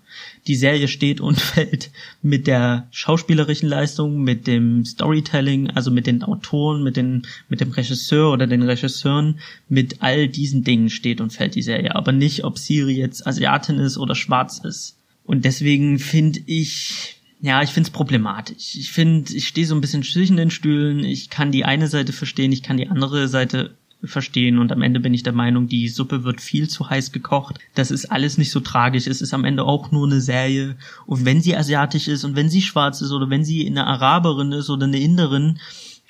Die 0.47 0.55
Serie 0.55 0.89
steht 0.89 1.21
und 1.21 1.41
fällt 1.41 1.91
mit 2.23 2.47
der 2.47 2.89
schauspielerischen 2.91 3.69
Leistung, 3.69 4.23
mit 4.23 4.47
dem 4.47 4.85
Storytelling, 4.85 5.71
also 5.71 5.91
mit 5.91 6.07
den 6.07 6.23
Autoren, 6.23 6.83
mit, 6.83 6.97
den, 6.97 7.27
mit 7.49 7.61
dem 7.61 7.71
Regisseur 7.71 8.33
oder 8.33 8.47
den 8.47 8.63
Regisseuren, 8.63 9.41
mit 9.69 10.01
all 10.01 10.29
diesen 10.29 10.65
Dingen 10.65 10.91
steht 10.91 11.21
und 11.21 11.33
fällt 11.33 11.55
die 11.55 11.63
Serie. 11.63 11.97
Aber 11.97 12.13
nicht, 12.13 12.45
ob 12.45 12.59
Siri 12.59 12.97
jetzt 12.97 13.27
Asiatin 13.27 13.79
ist 13.79 13.99
oder 13.99 14.15
schwarz 14.15 14.59
ist. 14.59 14.97
Und 15.25 15.45
deswegen 15.45 15.99
finde 15.99 16.41
ich, 16.47 17.17
ja, 17.41 17.63
ich 17.63 17.71
finde 17.71 17.89
es 17.89 17.93
problematisch. 17.93 18.77
Ich 18.77 18.91
finde, 18.91 19.33
ich 19.35 19.49
stehe 19.49 19.67
so 19.67 19.75
ein 19.75 19.81
bisschen 19.81 20.03
zwischen 20.03 20.37
den 20.37 20.51
Stühlen. 20.51 21.05
Ich 21.05 21.31
kann 21.31 21.53
die 21.53 21.65
eine 21.65 21.89
Seite 21.89 22.13
verstehen, 22.13 22.53
ich 22.53 22.63
kann 22.63 22.77
die 22.77 22.89
andere 22.89 23.29
Seite 23.29 23.77
verstehen 24.03 24.59
und 24.59 24.73
am 24.73 24.83
Ende 24.83 25.01
bin 25.01 25.15
ich 25.15 25.23
der 25.23 25.33
Meinung, 25.33 25.69
die 25.69 25.89
Suppe 25.89 26.25
wird 26.25 26.41
viel 26.41 26.69
zu 26.69 26.89
heiß 26.89 27.13
gekocht. 27.13 27.59
Das 27.75 27.91
ist 27.91 28.07
alles 28.07 28.39
nicht 28.39 28.51
so 28.51 28.61
tragisch. 28.61 29.07
Es 29.07 29.21
ist 29.21 29.35
am 29.35 29.45
Ende 29.45 29.65
auch 29.65 29.91
nur 29.91 30.07
eine 30.07 30.21
Serie. 30.21 30.77
Und 31.07 31.25
wenn 31.25 31.41
sie 31.41 31.57
asiatisch 31.57 32.09
ist 32.09 32.25
und 32.25 32.37
wenn 32.37 32.49
sie 32.49 32.63
schwarz 32.63 33.01
ist 33.01 33.13
oder 33.13 33.31
wenn 33.31 33.45
sie 33.45 33.67
eine 33.67 33.87
Araberin 33.87 34.53
ist 34.53 34.71
oder 34.71 34.87
eine 34.87 35.01
Inderin 35.01 35.59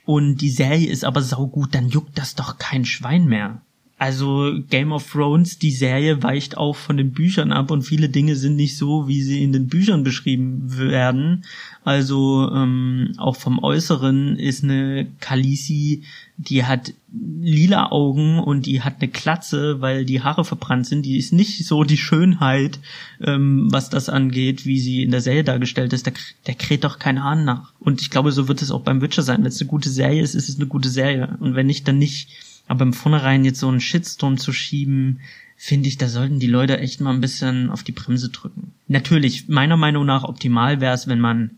und 0.05 0.37
die 0.37 0.51
Serie 0.51 0.89
ist 0.89 1.05
aber 1.05 1.23
saugut, 1.23 1.75
dann 1.75 1.89
juckt 1.89 2.19
das 2.19 2.35
doch 2.35 2.59
kein 2.59 2.85
Schwein 2.85 3.27
mehr. 3.27 3.63
Also 4.01 4.55
Game 4.71 4.93
of 4.93 5.13
Thrones, 5.13 5.59
die 5.59 5.73
Serie 5.73 6.23
weicht 6.23 6.57
auch 6.57 6.75
von 6.75 6.97
den 6.97 7.13
Büchern 7.13 7.53
ab 7.53 7.71
und 7.71 7.83
viele 7.83 8.09
Dinge 8.09 8.35
sind 8.35 8.57
nicht 8.57 8.79
so, 8.79 9.09
wie 9.09 9.21
sie 9.21 9.43
in 9.43 9.53
den 9.53 9.67
Büchern 9.67 10.05
beschrieben 10.05 10.79
werden. 10.79 11.45
Also 11.85 12.51
ähm, 12.51 13.13
auch 13.19 13.37
vom 13.37 13.63
Äußeren 13.63 14.39
ist 14.39 14.65
eine 14.65 15.07
Khaleesi, 15.21 16.03
die 16.39 16.65
hat 16.65 16.95
lila 17.13 17.91
Augen 17.91 18.39
und 18.39 18.65
die 18.65 18.81
hat 18.81 18.95
eine 19.01 19.11
Klatze, 19.11 19.83
weil 19.83 20.07
die 20.07 20.23
Haare 20.23 20.47
verbrannt 20.47 20.87
sind. 20.87 21.05
Die 21.05 21.19
ist 21.19 21.35
nicht 21.35 21.67
so 21.67 21.85
die 21.85 21.99
Schönheit, 21.99 22.79
ähm, 23.23 23.69
was 23.71 23.91
das 23.91 24.09
angeht, 24.09 24.65
wie 24.65 24.81
sie 24.81 25.03
in 25.03 25.11
der 25.11 25.21
Serie 25.21 25.45
dargestellt 25.45 25.93
ist. 25.93 26.07
Der, 26.07 26.15
der 26.47 26.55
kräht 26.55 26.85
doch 26.85 26.99
keine 26.99 27.23
Hahn 27.23 27.45
nach. 27.45 27.75
Und 27.81 28.01
ich 28.01 28.09
glaube, 28.09 28.33
so 28.33 28.49
wird 28.49 28.63
es 28.63 28.71
auch 28.71 28.81
beim 28.81 29.03
Witcher 29.03 29.23
sein. 29.23 29.41
Wenn 29.41 29.49
es 29.49 29.61
eine 29.61 29.69
gute 29.69 29.91
Serie 29.91 30.23
ist, 30.23 30.35
ist 30.35 30.49
es 30.49 30.57
eine 30.57 30.69
gute 30.69 30.89
Serie. 30.89 31.37
Und 31.41 31.55
wenn 31.55 31.67
nicht, 31.67 31.87
dann 31.87 31.99
nicht. 31.99 32.31
Aber 32.71 32.85
im 32.85 32.93
Vornherein 32.93 33.45
jetzt 33.45 33.59
so 33.59 33.67
einen 33.67 33.81
Shitstorm 33.81 34.39
zu 34.39 34.53
schieben, 34.53 35.19
finde 35.57 35.89
ich, 35.89 35.99
da 35.99 36.07
sollten 36.07 36.39
die 36.39 36.47
Leute 36.47 36.79
echt 36.79 37.01
mal 37.01 37.13
ein 37.13 37.21
bisschen 37.21 37.69
auf 37.69 37.83
die 37.83 37.91
Bremse 37.91 38.29
drücken. 38.29 38.73
Natürlich, 38.87 39.49
meiner 39.49 39.77
Meinung 39.77 40.07
nach 40.07 40.23
optimal 40.23 40.81
wäre 40.81 40.95
es, 40.95 41.09
wenn 41.09 41.19
man, 41.19 41.51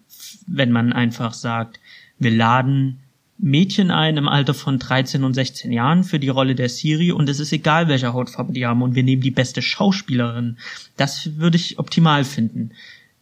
wenn 0.46 0.72
man 0.72 0.94
einfach 0.94 1.35
sagt, 1.35 1.81
wir 2.18 2.31
laden 2.31 3.01
Mädchen 3.37 3.90
ein 3.90 4.16
im 4.16 4.27
Alter 4.27 4.55
von 4.55 4.79
13 4.79 5.22
und 5.22 5.35
16 5.35 5.70
Jahren 5.70 6.03
für 6.03 6.18
die 6.18 6.31
Rolle 6.31 6.55
der 6.55 6.70
Siri 6.70 7.12
und 7.12 7.29
es 7.29 7.40
ist 7.40 7.53
egal, 7.53 7.88
welche 7.88 8.14
Hautfarbe 8.14 8.55
die 8.55 8.64
haben 8.64 8.81
und 8.81 8.94
wir 8.94 9.03
nehmen 9.03 9.20
die 9.20 9.31
beste 9.31 9.61
Schauspielerin. 9.61 10.57
Das 10.96 11.37
würde 11.37 11.59
ich 11.59 11.79
optimal 11.79 12.25
finden 12.25 12.70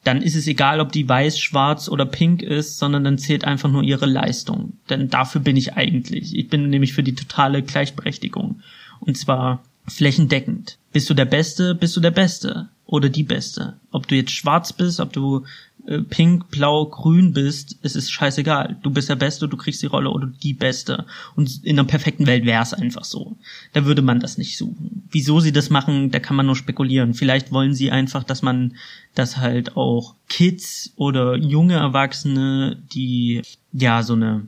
dann 0.05 0.23
ist 0.23 0.35
es 0.35 0.47
egal, 0.47 0.81
ob 0.81 0.93
die 0.93 1.09
weiß, 1.09 1.39
schwarz 1.39 1.89
oder 1.89 2.07
pink 2.07 2.43
ist, 2.43 2.79
sondern 2.79 3.05
dann 3.05 3.19
zählt 3.19 3.45
einfach 3.45 3.71
nur 3.71 3.83
ihre 3.83 4.07
Leistung. 4.07 4.75
Denn 4.89 5.09
dafür 5.11 5.41
bin 5.43 5.57
ich 5.57 5.75
eigentlich. 5.75 6.35
Ich 6.35 6.49
bin 6.49 6.71
nämlich 6.71 6.95
für 6.95 7.03
die 7.03 7.15
totale 7.15 7.63
Gleichberechtigung. 7.63 8.61
Und 9.01 9.19
zwar 9.19 9.63
flächendeckend. 9.87 10.79
Bist 10.93 11.11
du 11.11 11.15
der 11.15 11.27
Beste, 11.27 11.75
bist 11.75 11.97
du 11.97 12.01
der 12.01 12.11
Beste 12.11 12.69
oder 12.87 13.09
die 13.09 13.23
Beste. 13.23 13.79
Ob 13.91 14.09
du 14.09 14.15
jetzt 14.15 14.33
schwarz 14.33 14.73
bist, 14.73 15.01
ob 15.01 15.13
du 15.13 15.45
äh, 15.91 16.03
pink, 16.03 16.51
blau, 16.51 16.87
grün 16.87 17.33
bist, 17.33 17.77
es 17.83 17.97
ist 17.97 18.13
scheißegal. 18.13 18.77
Du 18.83 18.91
bist 18.91 19.09
der 19.09 19.17
Beste, 19.17 19.49
du 19.49 19.57
kriegst 19.57 19.83
die 19.83 19.87
Rolle 19.87 20.11
oder 20.11 20.29
die 20.29 20.55
Beste. 20.55 21.05
Und 21.35 21.65
in 21.65 21.79
einer 21.79 21.87
perfekten 21.87 22.29
Welt 22.29 22.45
wäre 22.45 22.63
es 22.63 22.73
einfach 22.73 23.05
so. 23.05 23.37
Da 23.73 23.85
würde 23.85 24.01
man 24.01 24.21
das 24.21 24.39
nicht 24.39 24.57
suchen. 24.57 25.03
Wieso 25.11 25.41
sie 25.41 25.51
das 25.51 25.69
machen, 25.69 26.13
da 26.13 26.21
kann 26.21 26.37
man 26.37 26.47
nur 26.47 26.55
spekulieren. 26.55 27.15
Vielleicht 27.15 27.51
wollen 27.51 27.75
sie 27.75 27.91
einfach, 27.91 28.23
dass 28.23 28.41
man, 28.41 28.77
dass 29.17 29.39
halt 29.39 29.77
auch 29.77 30.15
Kids 30.29 30.93
oder 30.95 31.37
junge 31.37 31.75
Erwachsene, 31.75 32.81
die 32.93 33.43
ja 33.73 34.05
so 34.05 34.13
eine, 34.13 34.47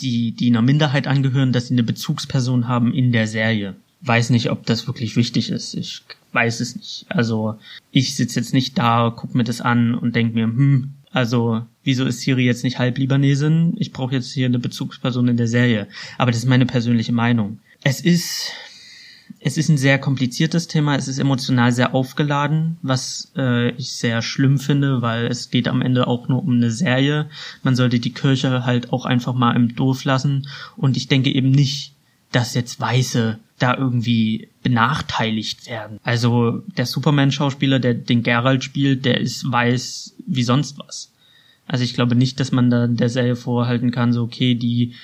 die, 0.00 0.30
die 0.30 0.50
einer 0.50 0.62
Minderheit 0.62 1.08
angehören, 1.08 1.52
dass 1.52 1.66
sie 1.66 1.74
eine 1.74 1.82
Bezugsperson 1.82 2.68
haben 2.68 2.94
in 2.94 3.10
der 3.10 3.26
Serie. 3.26 3.74
Weiß 4.02 4.30
nicht, 4.30 4.50
ob 4.50 4.66
das 4.66 4.86
wirklich 4.86 5.16
wichtig 5.16 5.50
ist. 5.50 5.74
Ich 5.74 6.02
weiß 6.32 6.60
es 6.60 6.76
nicht. 6.76 7.06
Also 7.08 7.58
ich 7.90 8.14
sitze 8.14 8.40
jetzt 8.40 8.54
nicht 8.54 8.78
da, 8.78 9.12
guck 9.14 9.34
mir 9.34 9.44
das 9.44 9.60
an 9.60 9.94
und 9.94 10.14
denk 10.14 10.34
mir, 10.34 10.44
hm, 10.44 10.94
also 11.12 11.62
wieso 11.82 12.04
ist 12.06 12.20
Siri 12.20 12.44
jetzt 12.44 12.64
nicht 12.64 12.78
halb 12.78 12.98
Libanesin? 12.98 13.74
Ich 13.78 13.92
brauche 13.92 14.14
jetzt 14.14 14.32
hier 14.32 14.46
eine 14.46 14.58
Bezugsperson 14.58 15.28
in 15.28 15.36
der 15.36 15.48
Serie. 15.48 15.88
Aber 16.18 16.30
das 16.30 16.40
ist 16.40 16.48
meine 16.48 16.66
persönliche 16.66 17.12
Meinung. 17.12 17.58
Es 17.82 18.00
ist 18.00 18.52
es 19.38 19.56
ist 19.56 19.68
ein 19.68 19.78
sehr 19.78 19.98
kompliziertes 19.98 20.66
Thema, 20.66 20.96
es 20.96 21.08
ist 21.08 21.18
emotional 21.18 21.72
sehr 21.72 21.94
aufgeladen, 21.94 22.78
was 22.82 23.32
äh, 23.36 23.70
ich 23.70 23.92
sehr 23.92 24.22
schlimm 24.22 24.58
finde, 24.58 25.02
weil 25.02 25.26
es 25.26 25.50
geht 25.50 25.68
am 25.68 25.82
Ende 25.82 26.08
auch 26.08 26.28
nur 26.28 26.42
um 26.42 26.56
eine 26.56 26.70
Serie. 26.70 27.28
Man 27.62 27.76
sollte 27.76 28.00
die 28.00 28.12
Kirche 28.12 28.66
halt 28.66 28.92
auch 28.92 29.06
einfach 29.06 29.34
mal 29.34 29.54
im 29.54 29.76
Dorf 29.76 30.04
lassen 30.04 30.48
und 30.76 30.96
ich 30.96 31.08
denke 31.08 31.32
eben 31.32 31.50
nicht, 31.50 31.94
dass 32.32 32.54
jetzt 32.54 32.80
Weiße 32.80 33.38
da 33.60 33.76
irgendwie 33.76 34.48
benachteiligt 34.62 35.66
werden. 35.68 35.98
Also 36.02 36.62
der 36.76 36.86
Superman-Schauspieler, 36.86 37.78
der 37.78 37.94
den 37.94 38.22
Geralt 38.22 38.64
spielt, 38.64 39.04
der 39.04 39.20
ist 39.20 39.50
weiß 39.50 40.16
wie 40.26 40.42
sonst 40.42 40.78
was. 40.78 41.12
Also 41.66 41.84
ich 41.84 41.94
glaube 41.94 42.16
nicht, 42.16 42.40
dass 42.40 42.50
man 42.50 42.70
da 42.70 42.86
der 42.88 43.08
Serie 43.08 43.36
vorhalten 43.36 43.92
kann, 43.92 44.12
so 44.12 44.22
okay, 44.22 44.54
die, 44.54 44.94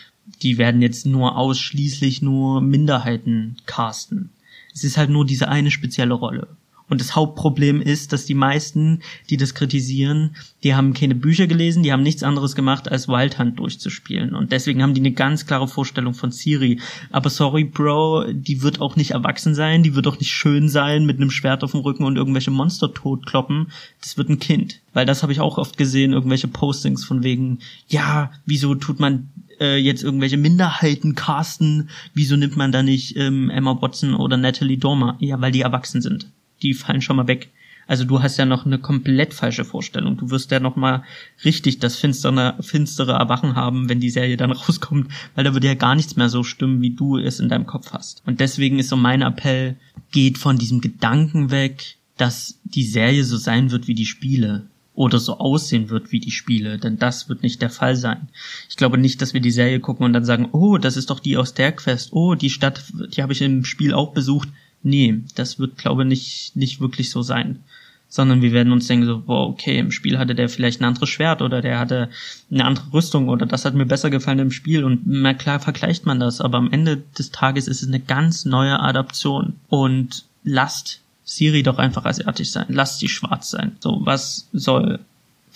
die 0.42 0.59
werden 0.59 0.83
jetzt 0.83 1.07
nur 1.07 1.37
ausschließlich 1.37 2.23
nur 2.23 2.61
Minderheiten 2.61 3.57
casten. 3.66 4.31
Es 4.75 4.83
ist 4.83 4.97
halt 4.97 5.11
nur 5.11 5.25
diese 5.25 5.49
eine 5.49 5.71
spezielle 5.71 6.14
Rolle. 6.14 6.49
Und 6.88 7.01
das 7.01 7.16
Hauptproblem 7.16 7.81
ist, 7.83 8.12
dass 8.12 8.27
die 8.27 8.35
meisten, 8.35 9.01
die 9.29 9.37
das 9.37 9.55
kritisieren, 9.55 10.37
die 10.62 10.75
haben 10.75 10.94
keine 10.94 11.16
Bücher 11.16 11.46
gelesen, 11.46 11.83
die 11.83 11.92
haben 11.92 12.03
nichts 12.03 12.22
anderes 12.22 12.55
gemacht, 12.55 12.90
als 12.90 13.09
Wild 13.09 13.38
Hunt 13.38 13.59
durchzuspielen. 13.59 14.35
Und 14.35 14.53
deswegen 14.53 14.83
haben 14.83 14.94
die 14.94 15.01
eine 15.01 15.12
ganz 15.12 15.46
klare 15.46 15.66
Vorstellung 15.66 16.14
von 16.14 16.31
Siri. 16.31 16.81
Aber 17.11 17.29
sorry, 17.31 17.64
Bro, 17.64 18.33
die 18.33 18.62
wird 18.62 18.81
auch 18.81 18.94
nicht 18.94 19.12
erwachsen 19.12 19.55
sein, 19.55 19.83
die 19.83 19.94
wird 19.94 20.07
auch 20.07 20.18
nicht 20.18 20.31
schön 20.31 20.68
sein 20.68 21.07
mit 21.07 21.16
einem 21.16 21.31
Schwert 21.31 21.64
auf 21.64 21.72
dem 21.72 21.81
Rücken 21.81 22.05
und 22.05 22.16
irgendwelche 22.16 22.51
Monster 22.53 22.94
totkloppen. 22.94 23.68
Das 24.01 24.16
wird 24.16 24.29
ein 24.29 24.38
Kind. 24.38 24.81
Weil 24.92 25.07
das 25.07 25.22
habe 25.22 25.33
ich 25.33 25.40
auch 25.40 25.59
oft 25.59 25.77
gesehen, 25.77 26.12
irgendwelche 26.12 26.49
Postings 26.49 27.05
von 27.05 27.22
wegen, 27.22 27.59
ja, 27.88 28.31
wieso 28.46 28.75
tut 28.77 29.01
man 29.01 29.29
äh, 29.61 29.77
jetzt 29.77 30.03
irgendwelche 30.03 30.37
Minderheiten 30.37 31.14
casten, 31.14 31.90
wieso 32.14 32.37
nimmt 32.37 32.57
man 32.57 32.72
da 32.72 32.83
nicht 32.83 33.16
ähm, 33.16 33.51
Emma 33.51 33.81
Watson 33.81 34.14
oder 34.14 34.37
Natalie 34.37 34.79
Dormer? 34.79 35.16
Ja, 35.18 35.40
weil 35.40 35.53
die 35.53 35.62
erwachsen 35.62 36.01
sind. 36.01 36.31
Die 36.62 36.75
fallen 36.75 37.03
schon 37.03 37.16
mal 37.16 37.29
weg. 37.29 37.51
Also 37.87 38.05
du 38.05 38.21
hast 38.21 38.37
ja 38.37 38.47
noch 38.47 38.66
eine 38.66 38.79
komplett 38.79 39.33
falsche 39.33 39.64
Vorstellung. 39.64 40.16
Du 40.16 40.31
wirst 40.31 40.51
ja 40.51 40.59
noch 40.59 40.75
mal 40.75 41.05
richtig 41.45 41.79
das 41.79 41.97
finstere, 41.97 42.57
finstere 42.61 43.12
Erwachen 43.12 43.55
haben, 43.55 43.88
wenn 43.88 44.01
die 44.01 44.11
Serie 44.11 44.37
dann 44.37 44.51
rauskommt, 44.53 45.09
weil 45.35 45.45
da 45.45 45.55
wird 45.55 45.64
ja 45.64 45.75
gar 45.75 45.95
nichts 45.95 46.16
mehr 46.16 46.29
so 46.29 46.42
stimmen, 46.42 46.83
wie 46.83 46.97
du 46.97 47.16
es 47.16 47.38
in 47.38 47.49
deinem 47.49 47.66
Kopf 47.66 47.92
hast. 47.92 48.23
Und 48.27 48.40
deswegen 48.40 48.79
ist 48.79 48.88
so 48.88 48.97
mein 48.97 49.23
Appell, 49.23 49.77
geht 50.11 50.38
von 50.38 50.59
diesem 50.59 50.81
Gedanken 50.81 51.51
weg, 51.51 51.97
dass 52.16 52.59
die 52.64 52.85
Serie 52.85 53.25
so 53.25 53.37
sein 53.37 53.71
wird 53.71 53.87
wie 53.87 53.95
die 53.95 54.07
Spiele 54.07 54.66
oder 54.95 55.19
so 55.19 55.38
aussehen 55.38 55.90
wird 55.90 56.11
wie 56.11 56.21
die 56.21 56.31
Spiele, 56.31 56.79
denn 56.79 56.99
das 56.99 57.29
wird 57.29 57.42
nicht 57.42 57.61
der 57.61 57.69
Fall 57.69 57.97
sein. 57.97 58.29
Ich 58.69 58.77
glaube 58.77 58.97
nicht, 58.97 59.21
dass 59.21 59.35
wir 59.35 59.42
die 59.42 59.51
Serie 59.51 59.79
gucken 59.79 60.07
und 60.07 60.14
dann 60.14 60.25
sagen, 60.25 60.49
oh, 60.53 60.79
das 60.79 60.97
ist 60.97 61.11
doch 61.11 61.21
die 61.21 61.37
aus 61.37 61.53
der 61.53 61.73
Quest, 61.73 62.14
oh, 62.14 62.35
die 62.35 62.49
Stadt, 62.49 62.83
die 63.14 63.23
habe 63.23 63.35
ich 63.35 63.42
im 63.42 63.64
Spiel 63.64 63.92
auch 63.92 64.14
besucht. 64.14 64.49
Nee, 64.83 65.21
das 65.35 65.59
wird, 65.59 65.79
glaube 65.79 66.03
ich, 66.03 66.09
nicht, 66.09 66.57
nicht 66.57 66.81
wirklich 66.81 67.11
so 67.11 67.23
sein. 67.23 67.61
Sondern 68.09 68.41
wir 68.41 68.53
werden 68.53 68.73
uns 68.73 68.87
denken 68.87 69.07
so, 69.07 69.21
boah, 69.21 69.49
okay, 69.49 69.79
im 69.79 69.91
Spiel 69.91 70.19
hatte 70.19 70.35
der 70.35 70.49
vielleicht 70.49 70.81
ein 70.81 70.85
anderes 70.85 71.09
Schwert 71.09 71.43
oder 71.43 71.61
der 71.61 71.79
hatte 71.79 72.09
eine 72.51 72.65
andere 72.65 72.93
Rüstung 72.93 73.29
oder 73.29 73.47
das 73.47 73.65
hat 73.65 73.75
mir 73.75 73.87
besser 73.87 74.11
gefallen 74.11 74.39
im 74.39 74.53
Spiel 74.53 74.85
und 74.85 75.03
na 75.07 75.35
klar 75.35 75.59
vergleicht 75.59 76.07
man 76.07 76.21
das, 76.21 76.41
aber 76.41 76.59
am 76.59 76.71
Ende 76.71 77.03
des 77.19 77.33
Tages 77.33 77.67
ist 77.67 77.83
es 77.83 77.89
eine 77.89 77.99
ganz 77.99 78.45
neue 78.45 78.79
Adaption 78.79 79.55
und 79.69 80.25
lasst 80.45 81.01
Siri 81.25 81.65
doch 81.65 81.79
einfach 81.79 82.05
asiatisch 82.05 82.51
sein, 82.51 82.67
lasst 82.69 83.01
sie 83.01 83.09
schwarz 83.09 83.51
sein. 83.51 83.77
So, 83.81 84.01
was 84.05 84.49
soll 84.53 85.01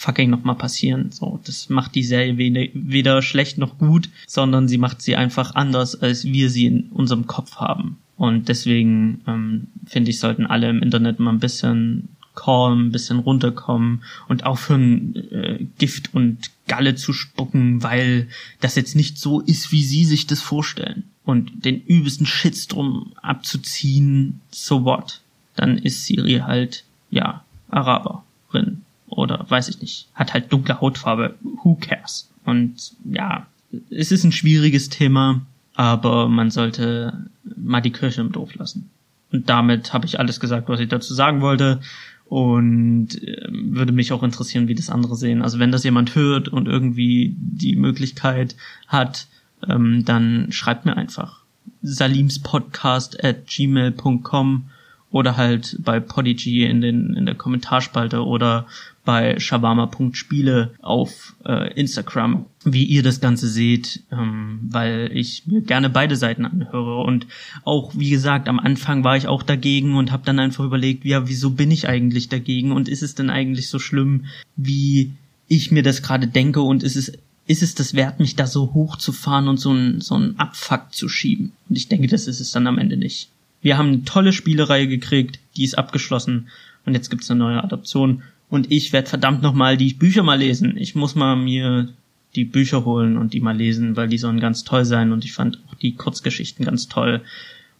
fucking 0.00 0.30
nochmal 0.30 0.54
passieren. 0.54 1.12
So, 1.12 1.40
das 1.44 1.68
macht 1.68 1.94
die 1.94 2.02
Serie 2.02 2.38
weder 2.72 3.20
schlecht 3.20 3.58
noch 3.58 3.76
gut, 3.76 4.08
sondern 4.26 4.66
sie 4.66 4.78
macht 4.78 5.02
sie 5.02 5.14
einfach 5.14 5.54
anders, 5.54 5.94
als 5.94 6.24
wir 6.24 6.48
sie 6.48 6.66
in 6.66 6.88
unserem 6.90 7.26
Kopf 7.26 7.56
haben. 7.56 7.98
Und 8.20 8.50
deswegen 8.50 9.22
ähm, 9.26 9.68
finde 9.86 10.10
ich, 10.10 10.18
sollten 10.18 10.44
alle 10.44 10.68
im 10.68 10.82
Internet 10.82 11.20
mal 11.20 11.32
ein 11.32 11.40
bisschen 11.40 12.10
calm, 12.34 12.88
ein 12.88 12.92
bisschen 12.92 13.18
runterkommen 13.18 14.02
und 14.28 14.44
aufhören, 14.44 15.16
äh, 15.16 15.64
Gift 15.78 16.14
und 16.14 16.50
Galle 16.68 16.96
zu 16.96 17.14
spucken, 17.14 17.82
weil 17.82 18.28
das 18.60 18.74
jetzt 18.74 18.94
nicht 18.94 19.16
so 19.16 19.40
ist, 19.40 19.72
wie 19.72 19.82
sie 19.82 20.04
sich 20.04 20.26
das 20.26 20.42
vorstellen. 20.42 21.04
Und 21.24 21.64
den 21.64 21.80
übelsten 21.80 22.26
Shitstorm 22.26 23.14
abzuziehen, 23.22 24.42
so 24.50 24.84
what? 24.84 25.22
Dann 25.56 25.78
ist 25.78 26.04
Siri 26.04 26.42
halt, 26.44 26.84
ja, 27.08 27.42
Araberin. 27.70 28.82
Oder 29.06 29.46
weiß 29.48 29.68
ich 29.68 29.80
nicht. 29.80 30.08
Hat 30.14 30.34
halt 30.34 30.52
dunkle 30.52 30.82
Hautfarbe. 30.82 31.36
Who 31.40 31.76
cares? 31.76 32.28
Und 32.44 32.92
ja, 33.10 33.46
es 33.88 34.12
ist 34.12 34.24
ein 34.24 34.32
schwieriges 34.32 34.90
Thema 34.90 35.40
aber 35.80 36.28
man 36.28 36.50
sollte 36.50 37.30
mal 37.56 37.80
die 37.80 37.90
Kirche 37.90 38.20
im 38.20 38.32
Dorf 38.32 38.54
lassen. 38.54 38.90
Und 39.32 39.48
damit 39.48 39.94
habe 39.94 40.04
ich 40.04 40.18
alles 40.20 40.38
gesagt, 40.38 40.68
was 40.68 40.78
ich 40.78 40.90
dazu 40.90 41.14
sagen 41.14 41.40
wollte. 41.40 41.80
Und 42.26 43.14
äh, 43.22 43.48
würde 43.50 43.90
mich 43.90 44.12
auch 44.12 44.22
interessieren, 44.22 44.68
wie 44.68 44.74
das 44.74 44.90
andere 44.90 45.16
sehen. 45.16 45.40
Also 45.40 45.58
wenn 45.58 45.72
das 45.72 45.82
jemand 45.82 46.14
hört 46.14 46.48
und 46.48 46.68
irgendwie 46.68 47.34
die 47.38 47.76
Möglichkeit 47.76 48.56
hat, 48.88 49.26
ähm, 49.66 50.04
dann 50.04 50.52
schreibt 50.52 50.84
mir 50.84 50.98
einfach. 50.98 51.44
salimspodcast 51.80 53.24
at 53.24 53.46
gmail.com 53.46 54.66
oder 55.10 55.38
halt 55.38 55.78
bei 55.80 55.98
Podigy 55.98 56.66
in 56.66 56.82
den 56.82 57.14
in 57.14 57.24
der 57.24 57.36
Kommentarspalte 57.36 58.22
oder 58.22 58.66
bei 59.10 59.40
shawarma.spiele 59.40 60.74
auf 60.80 61.34
äh, 61.44 61.74
Instagram, 61.74 62.46
wie 62.64 62.84
ihr 62.84 63.02
das 63.02 63.20
Ganze 63.20 63.48
seht, 63.48 64.04
ähm, 64.12 64.60
weil 64.70 65.10
ich 65.12 65.48
mir 65.48 65.62
gerne 65.62 65.90
beide 65.90 66.14
Seiten 66.14 66.44
anhöre 66.44 67.02
und 67.02 67.26
auch 67.64 67.90
wie 67.96 68.10
gesagt 68.10 68.48
am 68.48 68.60
Anfang 68.60 69.02
war 69.02 69.16
ich 69.16 69.26
auch 69.26 69.42
dagegen 69.42 69.96
und 69.96 70.12
habe 70.12 70.22
dann 70.24 70.38
einfach 70.38 70.64
überlegt, 70.64 71.04
ja 71.04 71.26
wieso 71.26 71.50
bin 71.50 71.72
ich 71.72 71.88
eigentlich 71.88 72.28
dagegen 72.28 72.70
und 72.70 72.88
ist 72.88 73.02
es 73.02 73.16
denn 73.16 73.30
eigentlich 73.30 73.68
so 73.68 73.80
schlimm, 73.80 74.26
wie 74.54 75.10
ich 75.48 75.72
mir 75.72 75.82
das 75.82 76.02
gerade 76.02 76.28
denke 76.28 76.60
und 76.62 76.84
ist 76.84 76.94
es 76.94 77.12
ist 77.48 77.64
es 77.64 77.74
das 77.74 77.94
wert, 77.94 78.20
mich 78.20 78.36
da 78.36 78.46
so 78.46 78.74
hochzufahren 78.74 79.48
und 79.48 79.56
so 79.56 79.72
ein 79.72 80.00
so 80.00 80.14
ein 80.14 80.38
Abfuck 80.38 80.92
zu 80.92 81.08
schieben? 81.08 81.50
Und 81.68 81.74
ich 81.74 81.88
denke, 81.88 82.06
das 82.06 82.28
ist 82.28 82.38
es 82.38 82.52
dann 82.52 82.68
am 82.68 82.78
Ende 82.78 82.96
nicht. 82.96 83.28
Wir 83.60 83.76
haben 83.76 83.88
eine 83.88 84.04
tolle 84.04 84.32
Spielereihe 84.32 84.86
gekriegt, 84.86 85.40
die 85.56 85.64
ist 85.64 85.76
abgeschlossen 85.76 86.46
und 86.86 86.94
jetzt 86.94 87.10
gibt's 87.10 87.28
eine 87.28 87.40
neue 87.40 87.64
Adaption 87.64 88.22
und 88.50 88.70
ich 88.70 88.92
werde 88.92 89.08
verdammt 89.08 89.42
nochmal 89.42 89.76
die 89.76 89.94
Bücher 89.94 90.22
mal 90.22 90.38
lesen. 90.38 90.76
Ich 90.76 90.94
muss 90.94 91.14
mal 91.14 91.36
mir 91.36 91.88
die 92.34 92.44
Bücher 92.44 92.84
holen 92.84 93.16
und 93.16 93.32
die 93.32 93.40
mal 93.40 93.56
lesen, 93.56 93.96
weil 93.96 94.08
die 94.08 94.18
sollen 94.18 94.40
ganz 94.40 94.64
toll 94.64 94.84
sein 94.84 95.12
und 95.12 95.24
ich 95.24 95.32
fand 95.32 95.60
auch 95.68 95.74
die 95.74 95.94
Kurzgeschichten 95.94 96.64
ganz 96.64 96.88
toll 96.88 97.22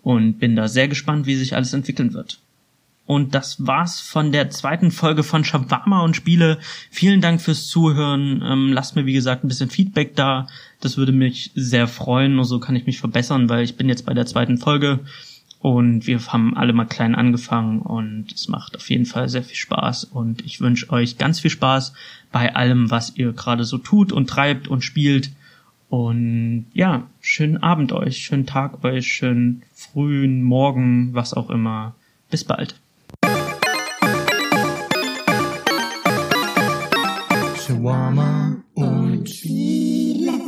und 0.02 0.38
bin 0.38 0.56
da 0.56 0.68
sehr 0.68 0.88
gespannt, 0.88 1.26
wie 1.26 1.37
sich 1.37 1.54
alles 1.54 1.72
entwickeln 1.72 2.14
wird. 2.14 2.40
Und 3.06 3.35
das 3.35 3.66
war's 3.66 4.00
von 4.00 4.30
der 4.30 4.50
zweiten 4.50 4.92
Folge 4.92 5.24
von 5.24 5.42
Shawarma 5.42 6.02
und 6.02 6.14
Spiele. 6.14 6.59
Vielen 6.92 7.20
Dank 7.20 7.40
fürs 7.40 7.66
Zuhören. 7.66 8.40
Ähm, 8.46 8.72
lasst 8.72 8.94
mir, 8.94 9.04
wie 9.04 9.12
gesagt, 9.12 9.42
ein 9.42 9.48
bisschen 9.48 9.68
Feedback 9.68 10.14
da. 10.14 10.46
Das 10.80 10.96
würde 10.96 11.11
mich 11.11 11.50
sehr 11.56 11.88
freuen. 11.88 12.37
Nur 12.37 12.44
so 12.44 12.61
kann 12.61 12.76
ich 12.76 12.87
mich 12.87 13.00
verbessern, 13.00 13.48
weil 13.48 13.64
ich 13.64 13.76
bin 13.76 13.88
jetzt 13.88 14.06
bei 14.06 14.14
der 14.14 14.26
zweiten 14.26 14.59
Folge. 14.59 15.00
Und 15.61 16.07
wir 16.07 16.18
haben 16.27 16.57
alle 16.57 16.73
mal 16.73 16.87
klein 16.87 17.14
angefangen 17.14 17.81
und 17.81 18.33
es 18.33 18.49
macht 18.49 18.77
auf 18.77 18.88
jeden 18.88 19.05
Fall 19.05 19.29
sehr 19.29 19.42
viel 19.42 19.57
Spaß. 19.57 20.05
Und 20.05 20.42
ich 20.44 20.62
wünsche 20.62 20.88
euch 20.90 21.18
ganz 21.18 21.38
viel 21.38 21.51
Spaß 21.51 21.92
bei 22.33 22.55
allem, 22.55 22.90
was 22.90 23.16
ihr 23.16 23.33
gerade 23.35 23.64
so 23.64 23.77
tut 23.77 24.11
und 24.11 24.29
treibt 24.29 24.68
und 24.68 24.83
spielt. 24.83 25.31
Und 25.90 26.66
ja, 26.73 27.07
schönen 27.20 27.59
Abend 27.59 27.92
euch, 27.92 28.18
schönen 28.18 28.46
Tag 28.46 28.85
euch, 28.85 29.09
schönen 29.09 29.62
frühen 29.75 30.42
Morgen, 30.42 31.12
was 31.12 31.35
auch 31.35 31.51
immer. 31.51 31.94
Bis 32.31 32.44
bald. 32.44 32.77
Shawarma 37.59 38.57
und 38.75 39.29
Spiel. 39.29 40.39